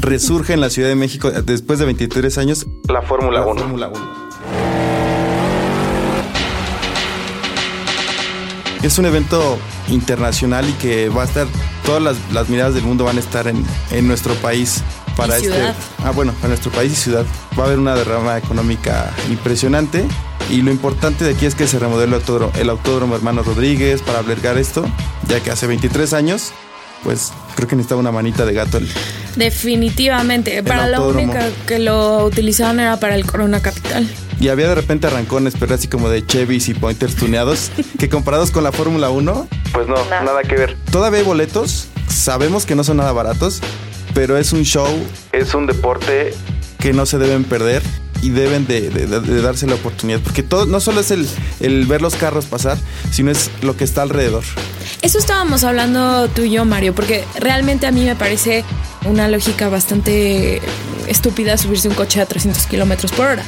resurge 0.00 0.52
en 0.52 0.60
la 0.60 0.70
Ciudad 0.70 0.88
de 0.88 0.94
México 0.94 1.32
después 1.32 1.80
de 1.80 1.86
23 1.86 2.38
años 2.38 2.66
la 2.88 3.02
Fórmula 3.02 3.44
1. 3.44 3.60
Fórmula 3.60 3.88
1. 3.88 4.25
Es 8.82 8.98
un 8.98 9.06
evento 9.06 9.58
internacional 9.88 10.68
y 10.68 10.72
que 10.74 11.08
va 11.08 11.22
a 11.22 11.24
estar, 11.24 11.46
todas 11.84 12.02
las, 12.02 12.16
las 12.32 12.48
miradas 12.48 12.74
del 12.74 12.84
mundo 12.84 13.04
van 13.04 13.16
a 13.16 13.20
estar 13.20 13.48
en, 13.48 13.64
en 13.90 14.06
nuestro 14.06 14.34
país 14.34 14.82
para 15.16 15.38
Y 15.38 15.46
este. 15.46 15.74
Ah, 16.04 16.10
bueno, 16.10 16.32
para 16.34 16.48
nuestro 16.48 16.70
país 16.70 16.92
y 16.92 16.96
ciudad. 16.96 17.24
Va 17.58 17.64
a 17.64 17.66
haber 17.66 17.78
una 17.78 17.94
derrama 17.94 18.36
económica 18.38 19.12
impresionante. 19.28 20.04
Y 20.50 20.62
lo 20.62 20.70
importante 20.70 21.24
de 21.24 21.32
aquí 21.32 21.46
es 21.46 21.56
que 21.56 21.66
se 21.66 21.78
remodeló 21.78 22.14
el 22.16 22.20
autódromo, 22.20 22.52
el 22.56 22.70
autódromo 22.70 23.16
Hermano 23.16 23.42
Rodríguez 23.42 24.00
para 24.02 24.20
albergar 24.20 24.58
esto, 24.58 24.84
ya 25.26 25.40
que 25.40 25.50
hace 25.50 25.66
23 25.66 26.12
años, 26.12 26.52
pues 27.02 27.32
creo 27.56 27.66
que 27.66 27.74
necesitaba 27.74 28.00
una 28.00 28.12
manita 28.12 28.46
de 28.46 28.52
gato 28.52 28.78
el, 28.78 28.88
definitivamente, 29.34 30.62
para 30.62 30.84
autódromo. 30.84 31.32
único 31.32 31.38
que 31.66 31.80
lo 31.80 32.24
utilizaban 32.26 32.78
era 32.78 33.00
para 33.00 33.16
el 33.16 33.26
Corona 33.26 33.60
Capital. 33.60 34.08
Y 34.40 34.48
había 34.48 34.68
de 34.68 34.74
repente 34.74 35.06
arrancones, 35.06 35.54
pero 35.58 35.74
así 35.74 35.88
como 35.88 36.08
de 36.10 36.24
Chevys 36.26 36.68
y 36.68 36.74
Pointers 36.74 37.14
tuneados, 37.16 37.70
que 37.98 38.08
comparados 38.08 38.50
con 38.50 38.64
la 38.64 38.72
Fórmula 38.72 39.08
1, 39.10 39.48
pues 39.72 39.88
no, 39.88 39.96
nada 40.10 40.42
que 40.42 40.56
ver. 40.56 40.76
Todavía 40.90 41.20
hay 41.20 41.24
boletos, 41.24 41.88
sabemos 42.08 42.66
que 42.66 42.74
no 42.74 42.84
son 42.84 42.98
nada 42.98 43.12
baratos, 43.12 43.60
pero 44.14 44.36
es 44.36 44.52
un 44.52 44.62
show, 44.64 44.88
es 45.32 45.54
un 45.54 45.66
deporte 45.66 46.34
que 46.78 46.92
no 46.92 47.06
se 47.06 47.18
deben 47.18 47.44
perder 47.44 47.82
y 48.22 48.30
deben 48.30 48.66
de, 48.66 48.88
de- 48.90 49.06
de- 49.06 49.20
de 49.20 49.42
darse 49.42 49.66
la 49.66 49.74
oportunidad, 49.74 50.20
porque 50.20 50.42
todo 50.42 50.64
no 50.66 50.80
solo 50.80 51.00
es 51.00 51.10
el, 51.10 51.26
el 51.60 51.86
ver 51.86 52.00
los 52.02 52.14
carros 52.14 52.46
pasar, 52.46 52.78
sino 53.10 53.30
es 53.30 53.50
lo 53.62 53.76
que 53.76 53.84
está 53.84 54.02
alrededor. 54.02 54.42
Eso 55.02 55.18
estábamos 55.18 55.64
hablando 55.64 56.28
tú 56.28 56.42
y 56.42 56.50
yo, 56.50 56.64
Mario, 56.64 56.94
porque 56.94 57.24
realmente 57.38 57.86
a 57.86 57.90
mí 57.90 58.04
me 58.04 58.16
parece 58.16 58.64
una 59.04 59.28
lógica 59.28 59.68
bastante 59.68 60.60
estúpida 61.08 61.56
subirse 61.58 61.88
un 61.88 61.94
coche 61.94 62.20
a 62.20 62.26
300 62.26 62.66
kilómetros 62.66 63.12
por 63.12 63.26
hora. 63.26 63.42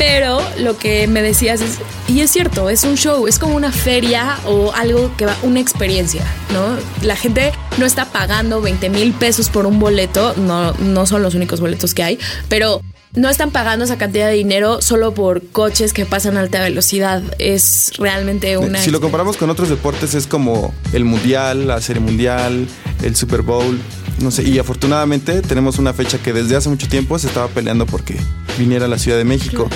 Pero 0.00 0.40
lo 0.58 0.78
que 0.78 1.06
me 1.08 1.20
decías 1.20 1.60
es, 1.60 1.76
y 2.08 2.20
es 2.20 2.30
cierto, 2.30 2.70
es 2.70 2.84
un 2.84 2.96
show, 2.96 3.26
es 3.26 3.38
como 3.38 3.54
una 3.54 3.70
feria 3.70 4.38
o 4.46 4.72
algo 4.72 5.14
que 5.18 5.26
va, 5.26 5.36
una 5.42 5.60
experiencia, 5.60 6.24
¿no? 6.54 6.78
La 7.06 7.16
gente 7.16 7.52
no 7.76 7.84
está 7.84 8.06
pagando 8.06 8.62
20 8.62 8.88
mil 8.88 9.12
pesos 9.12 9.50
por 9.50 9.66
un 9.66 9.78
boleto, 9.78 10.32
no, 10.38 10.72
no 10.72 11.04
son 11.04 11.22
los 11.22 11.34
únicos 11.34 11.60
boletos 11.60 11.92
que 11.92 12.02
hay, 12.02 12.18
pero 12.48 12.80
no 13.14 13.28
están 13.28 13.50
pagando 13.50 13.84
esa 13.84 13.98
cantidad 13.98 14.28
de 14.28 14.36
dinero 14.36 14.80
solo 14.80 15.12
por 15.12 15.46
coches 15.48 15.92
que 15.92 16.06
pasan 16.06 16.38
a 16.38 16.40
alta 16.40 16.62
velocidad. 16.62 17.22
Es 17.38 17.92
realmente 17.98 18.56
una... 18.56 18.80
Si 18.80 18.90
lo 18.90 19.02
comparamos 19.02 19.36
con 19.36 19.50
otros 19.50 19.68
deportes 19.68 20.14
es 20.14 20.26
como 20.26 20.72
el 20.94 21.04
mundial, 21.04 21.68
la 21.68 21.82
serie 21.82 22.00
mundial, 22.00 22.66
el 23.02 23.16
Super 23.16 23.42
Bowl, 23.42 23.78
no 24.18 24.30
sé. 24.30 24.44
Y 24.44 24.58
afortunadamente 24.58 25.42
tenemos 25.42 25.78
una 25.78 25.92
fecha 25.92 26.16
que 26.16 26.32
desde 26.32 26.56
hace 26.56 26.70
mucho 26.70 26.88
tiempo 26.88 27.18
se 27.18 27.26
estaba 27.26 27.48
peleando 27.48 27.84
porque 27.84 28.16
viniera 28.58 28.84
a 28.86 28.88
la 28.88 28.98
Ciudad 28.98 29.18
de 29.18 29.24
México. 29.24 29.68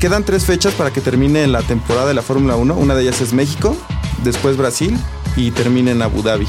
Quedan 0.00 0.24
tres 0.24 0.44
fechas 0.44 0.74
para 0.74 0.92
que 0.92 1.00
termine 1.00 1.46
la 1.46 1.62
temporada 1.62 2.06
de 2.08 2.14
la 2.14 2.22
Fórmula 2.22 2.56
1. 2.56 2.74
Una 2.74 2.94
de 2.94 3.02
ellas 3.02 3.20
es 3.20 3.32
México, 3.32 3.76
después 4.22 4.56
Brasil 4.56 4.96
y 5.36 5.50
termina 5.50 5.90
en 5.92 6.02
Abu 6.02 6.22
Dhabi. 6.22 6.46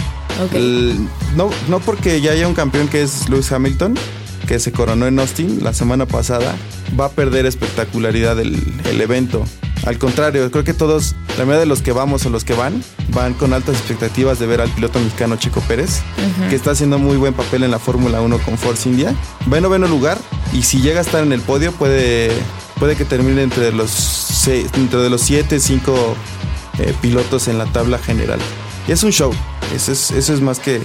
El- 0.54 1.08
no, 1.36 1.50
no 1.70 1.80
porque 1.80 2.20
ya 2.22 2.32
haya 2.32 2.48
un 2.48 2.54
campeón 2.54 2.88
que 2.88 3.02
es 3.04 3.30
Lewis 3.30 3.52
Hamilton, 3.52 3.96
que 4.48 4.60
se 4.60 4.72
coronó 4.72 5.08
en 5.08 5.18
Austin 5.20 5.64
la 5.64 5.74
semana 5.74 6.06
pasada, 6.06 6.56
va 7.00 7.06
a 7.06 7.10
perder 7.10 7.46
espectacularidad 7.46 8.40
el, 8.40 8.62
el 8.86 9.00
evento. 9.02 9.46
Al 9.86 9.98
contrario, 10.00 10.50
creo 10.52 10.64
que 10.64 10.74
todos, 10.74 11.16
la 11.38 11.46
mayoría 11.46 11.60
de 11.60 11.66
los 11.68 11.82
que 11.82 11.92
vamos 11.92 12.26
o 12.26 12.30
los 12.30 12.44
que 12.44 12.54
van, 12.56 12.84
van 13.14 13.34
con 13.36 13.54
altas 13.54 13.76
expectativas 13.76 14.40
de 14.40 14.48
ver 14.48 14.60
al 14.62 14.70
piloto 14.72 15.00
mexicano 15.00 15.36
Checo 15.36 15.62
Pérez, 15.62 16.00
que 16.50 16.56
está 16.56 16.72
haciendo 16.72 16.98
muy 16.98 17.18
buen 17.18 17.34
papel 17.34 17.64
en 17.64 17.72
la 17.72 17.78
Fórmula 17.80 18.20
1 18.22 18.38
con 18.40 18.58
Force 18.58 18.90
India. 18.90 19.14
Va 19.52 19.58
en 19.58 19.64
noveno 19.64 19.88
lugar 19.88 20.18
y 20.56 20.64
si 20.64 20.82
llega 20.82 21.00
a 21.00 21.02
estar 21.04 21.24
en 21.24 21.34
el 21.34 21.42
podio 21.42 21.72
puede, 21.72 22.32
puede 22.80 22.96
que 22.96 23.06
termine 23.06 23.42
entre 23.44 23.72
los, 23.72 23.90
seis, 23.92 24.68
entre 24.76 25.00
de 25.00 25.10
los 25.10 25.22
7, 25.22 25.60
5 25.60 26.16
pilotos 27.02 27.48
en 27.48 27.58
la 27.58 27.66
tabla 27.66 27.98
general. 27.98 28.40
Y 28.88 28.92
es 28.92 29.04
un 29.04 29.12
show, 29.12 29.32
eso 29.76 29.92
es, 29.92 30.12
eso 30.12 30.34
es 30.34 30.42
más, 30.42 30.60
que, 30.60 30.82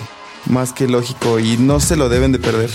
más 0.47 0.73
que 0.73 0.89
lógico 0.89 1.39
y 1.39 1.57
no 1.59 1.81
se 1.81 1.97
lo 1.97 2.09
deben 2.09 2.33
de 2.33 2.39
perder. 2.39 2.71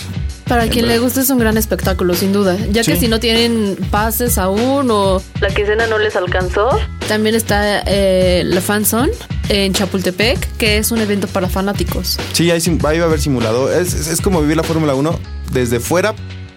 Para 0.48 0.68
quien 0.70 0.88
le 0.88 1.00
guste 1.00 1.22
es 1.22 1.30
un 1.32 1.40
gran 1.40 1.58
espectáculo, 1.58 2.14
sin 2.14 2.32
duda. 2.32 2.56
Ya 2.72 2.84
que 2.84 2.94
Sí. 2.94 3.02
si 3.02 3.08
no 3.08 3.20
tienen 3.20 3.76
pases 3.90 4.38
aún 4.38 4.90
o 4.92 5.20
la 5.42 5.50
quincena 5.50 5.88
no 5.88 5.98
les 5.98 6.16
alcanzó, 6.16 6.70
también 7.08 7.34
está 7.34 7.82
eh, 7.88 8.44
la 8.46 8.62
Fanzone 8.62 9.12
en 9.50 9.74
Chapultepec, 9.74 10.58
que 10.58 10.78
es 10.78 10.92
un 10.92 11.00
evento 11.00 11.28
para 11.28 11.50
fanáticos. 11.50 12.20
Sí, 12.34 12.52
ahí, 12.52 12.62
ahí 12.64 13.00
va 13.00 13.06
a 13.06 13.08
haber 13.08 13.20
simulador. 13.22 13.74
Es, 13.74 13.96
es- 13.96 14.08
es 14.08 14.22
como 14.22 14.40
vivir 14.42 14.56
la 14.58 14.64
Fórmula 14.64 14.94
1 14.94 15.20
desde 15.52 15.80
fuera, 15.80 16.14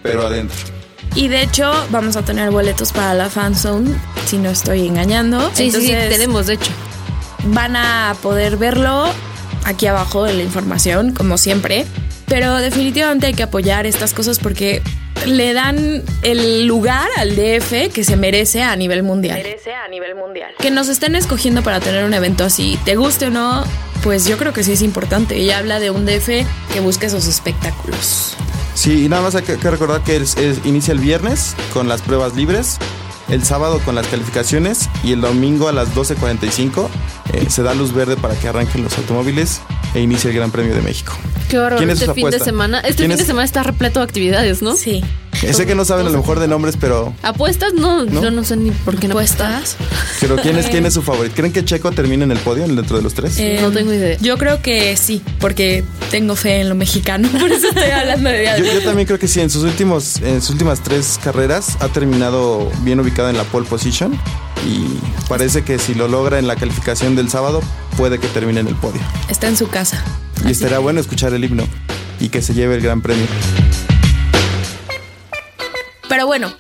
pero 0.09 0.27
adentro. 0.27 0.57
Y 1.15 1.29
de 1.29 1.43
hecho, 1.43 1.73
vamos 1.91 2.17
a 2.17 2.23
tener 2.23 2.51
boletos 2.51 2.93
para 2.93 3.15
la 3.15 3.29
fanzone, 3.29 3.91
si 4.27 4.39
no 4.39 4.51
estoy 4.51 4.87
engañando. 4.87 5.41
Sí, 5.53 5.71
sí, 5.71 5.81
sí, 5.81 5.91
Entonces, 5.91 6.09
tenemos, 6.11 6.47
de 6.47 6.55
hecho. 6.55 6.71
van 7.45 7.77
a 7.77 8.15
poder 8.23 8.57
verlo 8.57 9.07
aquí 9.65 9.87
abajo 9.87 10.27
en 10.27 10.39
la 10.39 10.43
información, 10.45 11.13
como 11.15 11.39
siempre. 11.39 11.87
Pero 12.27 12.57
definitivamente 12.57 13.27
hay 13.27 13.35
que 13.35 13.43
apoyar 13.43 13.87
estas 13.87 14.13
cosas 14.13 14.39
porque 14.39 14.83
le 15.27 15.53
dan 15.55 16.03
el 16.23 16.67
lugar 16.67 17.09
al 17.17 17.35
DF 17.35 17.93
que 17.93 18.05
se 18.05 18.17
merece 18.17 18.63
a 18.63 18.77
nivel 18.77 19.03
mundial. 19.03 19.39
Merece 19.43 19.73
a 19.73 19.89
nivel 19.89 20.15
mundial. 20.15 20.51
Que 20.59 20.71
nos 20.71 20.89
estén 20.89 21.17
escogiendo 21.17 21.63
para 21.63 21.81
tener 21.81 22.05
un 22.05 22.15
evento 22.15 22.45
así, 22.45 22.79
te 22.85 22.97
guste 22.97 23.27
o 23.27 23.31
no, 23.31 23.65
pues 24.03 24.27
yo 24.27 24.37
creo 24.37 24.53
que 24.53 24.63
sí 24.63 24.73
es 24.73 24.83
importante. 24.83 25.37
Ella 25.37 25.59
habla 25.59 25.81
de 25.81 25.91
un 25.91 26.07
DF 26.07 26.29
que 26.73 26.81
busca 26.81 27.07
esos 27.07 27.27
espectáculos. 27.27 28.37
Sí, 28.79 29.05
y 29.05 29.09
nada 29.09 29.23
más 29.23 29.35
hay 29.35 29.43
que, 29.43 29.57
que 29.57 29.71
recordar 29.71 30.03
que 30.05 30.17
es- 30.17 30.37
es- 30.37 30.59
inicia 30.65 30.93
el 30.93 31.01
viernes 31.01 31.57
con 31.73 31.89
las 31.89 32.01
pruebas 32.01 32.37
libres, 32.37 32.79
el 33.29 33.45
sábado 33.45 33.81
con 33.85 33.97
las 33.97 34.07
calificaciones 34.07 34.89
y 35.03 35.11
el 35.13 35.21
domingo 35.21 35.69
a 35.69 35.73
las 35.73 35.95
12.45 35.97 36.89
eh, 37.33 37.47
se 37.51 37.63
da 37.65 37.75
luz 37.75 37.93
verde 37.93 38.17
para 38.17 38.35
que 38.39 38.47
arranquen 38.47 38.85
los 38.85 38.97
automóviles 38.97 39.61
e 39.95 40.01
inicie 40.01 40.31
el 40.31 40.37
Gran 40.37 40.53
Premio 40.53 40.75
de 40.77 40.83
México. 40.83 41.13
Qué 41.49 41.59
horror. 41.59 41.79
¿Quién 41.79 41.91
es 41.91 42.01
Este 42.01 42.15
fin 42.15 42.31
de 42.31 42.39
semana. 42.39 42.79
Este 42.81 42.95
¿Quién 42.99 43.11
fin 43.11 43.19
de 43.19 43.25
semana 43.25 43.45
está 43.45 43.63
repleto 43.65 43.99
de 44.01 44.05
actividades, 44.05 44.63
¿no? 44.63 44.77
Sí. 44.77 45.03
Sé 45.53 45.67
que 45.67 45.75
no 45.75 45.85
saben 45.85 46.07
a 46.07 46.11
lo 46.11 46.19
mejor 46.19 46.41
de 46.41 46.49
nombres, 46.49 46.77
pero, 46.81 47.13
¿Apuestas? 47.23 47.75
No, 47.75 48.05
¿No? 48.05 48.23
yo 48.23 48.31
no 48.31 48.45
sé 48.45 48.57
ni 48.57 48.71
por 48.71 48.97
qué 48.99 49.09
no 49.09 49.13
¿Apuestas? 49.15 49.77
pero 50.21 50.37
¿quién, 50.37 50.57
es, 50.57 50.67
¿quién 50.67 50.87
es 50.87 50.95
su 50.95 51.03
favorito? 51.09 51.35
¿Creen 51.37 51.53
que 51.53 51.65
Checo 51.65 51.91
termine 51.93 52.25
en 52.25 52.33
el 52.33 52.39
podio 52.39 52.67
dentro 52.67 52.97
de 52.97 53.03
los 53.03 53.15
tres? 53.15 53.39
Eh, 53.39 53.59
No 53.61 53.71
tengo 53.71 53.93
idea. 53.93 54.17
Yo 54.21 54.37
creo 54.39 54.61
que 54.63 54.97
sí, 54.97 55.23
porque 55.41 55.85
tengo 56.11 56.37
fe 56.37 56.61
en 56.61 56.69
lo 56.69 56.75
mexicano, 56.75 57.29
por 57.41 57.51
eso 57.51 57.69
estoy 57.69 57.91
hablando 57.91 58.29
de 58.31 58.49
Yo, 58.59 58.65
yo 58.65 58.83
también 58.83 59.07
creo 59.07 59.19
que 59.19 59.29
sí, 59.29 59.41
en 59.41 59.51
sus 59.51 59.65
últimos, 59.65 60.17
en 60.23 60.41
sus 60.41 60.51
últimas 60.51 60.81
tres 60.83 61.19
carreras 61.23 61.77
ha 61.81 61.89
terminado 61.89 62.71
bien 62.83 63.01
ubicado 63.01 63.29
en 63.31 63.37
la 63.37 63.45
pole 63.45 63.67
position 63.67 64.19
y 64.67 64.99
parece 65.29 65.63
que 65.63 65.79
si 65.79 65.95
lo 65.95 66.09
logra 66.09 66.39
en 66.39 66.47
la 66.47 66.57
calificación 66.57 67.15
del 67.15 67.31
sábado 67.31 67.61
puede 67.97 68.19
que 68.19 68.27
termine 68.29 68.61
en 68.61 68.69
el 68.69 68.75
podio. 68.75 69.01
Está 69.29 69.49
en 69.49 69.57
su 69.57 69.69
casa. 69.69 70.03
Y 70.47 70.51
estaría 70.51 70.79
bueno 70.79 71.01
escuchar 71.01 71.33
el 71.35 71.45
himno 71.45 71.65
y 72.21 72.29
que 72.29 72.43
se 72.43 72.55
lleve 72.55 72.75
el 72.77 72.81
gran 72.81 73.01
premio. 73.01 73.27
Pero 76.09 76.27
bueno, 76.27 76.53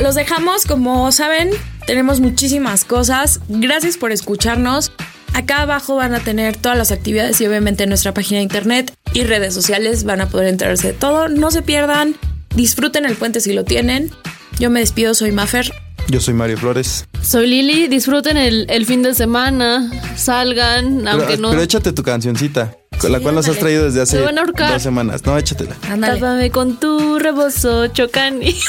los 0.00 0.14
dejamos, 0.14 0.64
como 0.64 1.12
saben, 1.12 1.50
tenemos 1.86 2.20
muchísimas 2.20 2.84
cosas. 2.84 3.40
Gracias 3.48 3.96
por 3.96 4.12
escucharnos. 4.12 4.92
Acá 5.34 5.62
abajo 5.62 5.96
van 5.96 6.14
a 6.14 6.20
tener 6.20 6.56
todas 6.56 6.76
las 6.76 6.90
actividades 6.90 7.40
y 7.40 7.46
obviamente 7.46 7.84
en 7.84 7.90
nuestra 7.90 8.12
página 8.14 8.38
de 8.38 8.44
internet 8.44 8.94
y 9.12 9.24
redes 9.24 9.54
sociales 9.54 10.04
van 10.04 10.20
a 10.20 10.28
poder 10.28 10.48
enterarse 10.48 10.88
de 10.88 10.92
todo. 10.94 11.28
No 11.28 11.50
se 11.50 11.62
pierdan, 11.62 12.16
disfruten 12.54 13.04
el 13.04 13.14
puente 13.14 13.40
si 13.40 13.52
lo 13.52 13.64
tienen. 13.64 14.10
Yo 14.58 14.70
me 14.70 14.80
despido, 14.80 15.14
soy 15.14 15.32
Mafer. 15.32 15.72
Yo 16.08 16.20
soy 16.20 16.34
Mario 16.34 16.58
Flores. 16.58 17.06
Soy 17.22 17.46
Lili, 17.46 17.86
disfruten 17.86 18.36
el, 18.36 18.66
el 18.68 18.86
fin 18.86 19.02
de 19.02 19.14
semana, 19.14 19.90
salgan, 20.16 21.06
aunque 21.06 21.26
pero, 21.26 21.42
no. 21.42 21.50
pero 21.50 21.62
échate 21.62 21.92
tu 21.92 22.02
cancioncita, 22.02 22.74
la 23.08 23.18
Sí, 23.18 23.22
cual 23.22 23.34
nos 23.36 23.48
has 23.48 23.58
traído 23.58 23.84
desde 23.84 24.02
hace 24.02 24.18
dos 24.18 24.82
semanas. 24.82 25.24
No, 25.24 25.38
échatela. 25.38 25.76
Ándale. 25.88 26.20
Tápame 26.20 26.50
con 26.50 26.78
tu 26.78 27.18
rebozo, 27.18 27.86
chocani. 27.88 28.54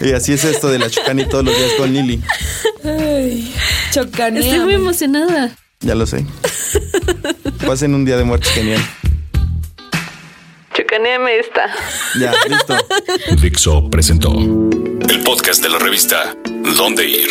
Y 0.00 0.12
así 0.12 0.32
es 0.32 0.44
esto 0.44 0.68
de 0.68 0.78
la 0.78 0.88
Chocani 0.88 1.24
todos 1.28 1.44
los 1.44 1.56
días 1.56 1.72
con 1.72 1.92
Lili. 1.92 2.22
Ay, 2.84 3.52
chocanea. 3.92 4.40
Estoy 4.40 4.60
muy 4.60 4.74
emocionada. 4.74 5.50
Ya 5.80 5.94
lo 5.94 6.06
sé. 6.06 6.24
Pasen 7.66 7.94
un 7.94 8.04
día 8.04 8.16
de 8.16 8.24
muertos 8.24 8.50
genial. 8.52 8.80
Chocaneame 10.74 11.38
esta. 11.38 11.66
Ya, 12.20 12.32
listo. 12.48 12.76
Dixo 13.42 13.90
presentó 13.90 14.32
el 14.32 15.22
podcast 15.24 15.62
de 15.62 15.68
la 15.68 15.78
revista 15.78 16.36
Dónde 16.76 17.04
Ir. 17.08 17.28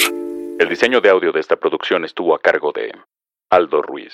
El 0.59 0.67
diseño 0.69 0.99
de 0.99 1.09
audio 1.09 1.31
de 1.31 1.39
esta 1.39 1.55
producción 1.55 2.03
estuvo 2.03 2.35
a 2.35 2.39
cargo 2.39 2.73
de 2.75 2.91
Aldo 3.49 3.81
Ruiz. 3.81 4.13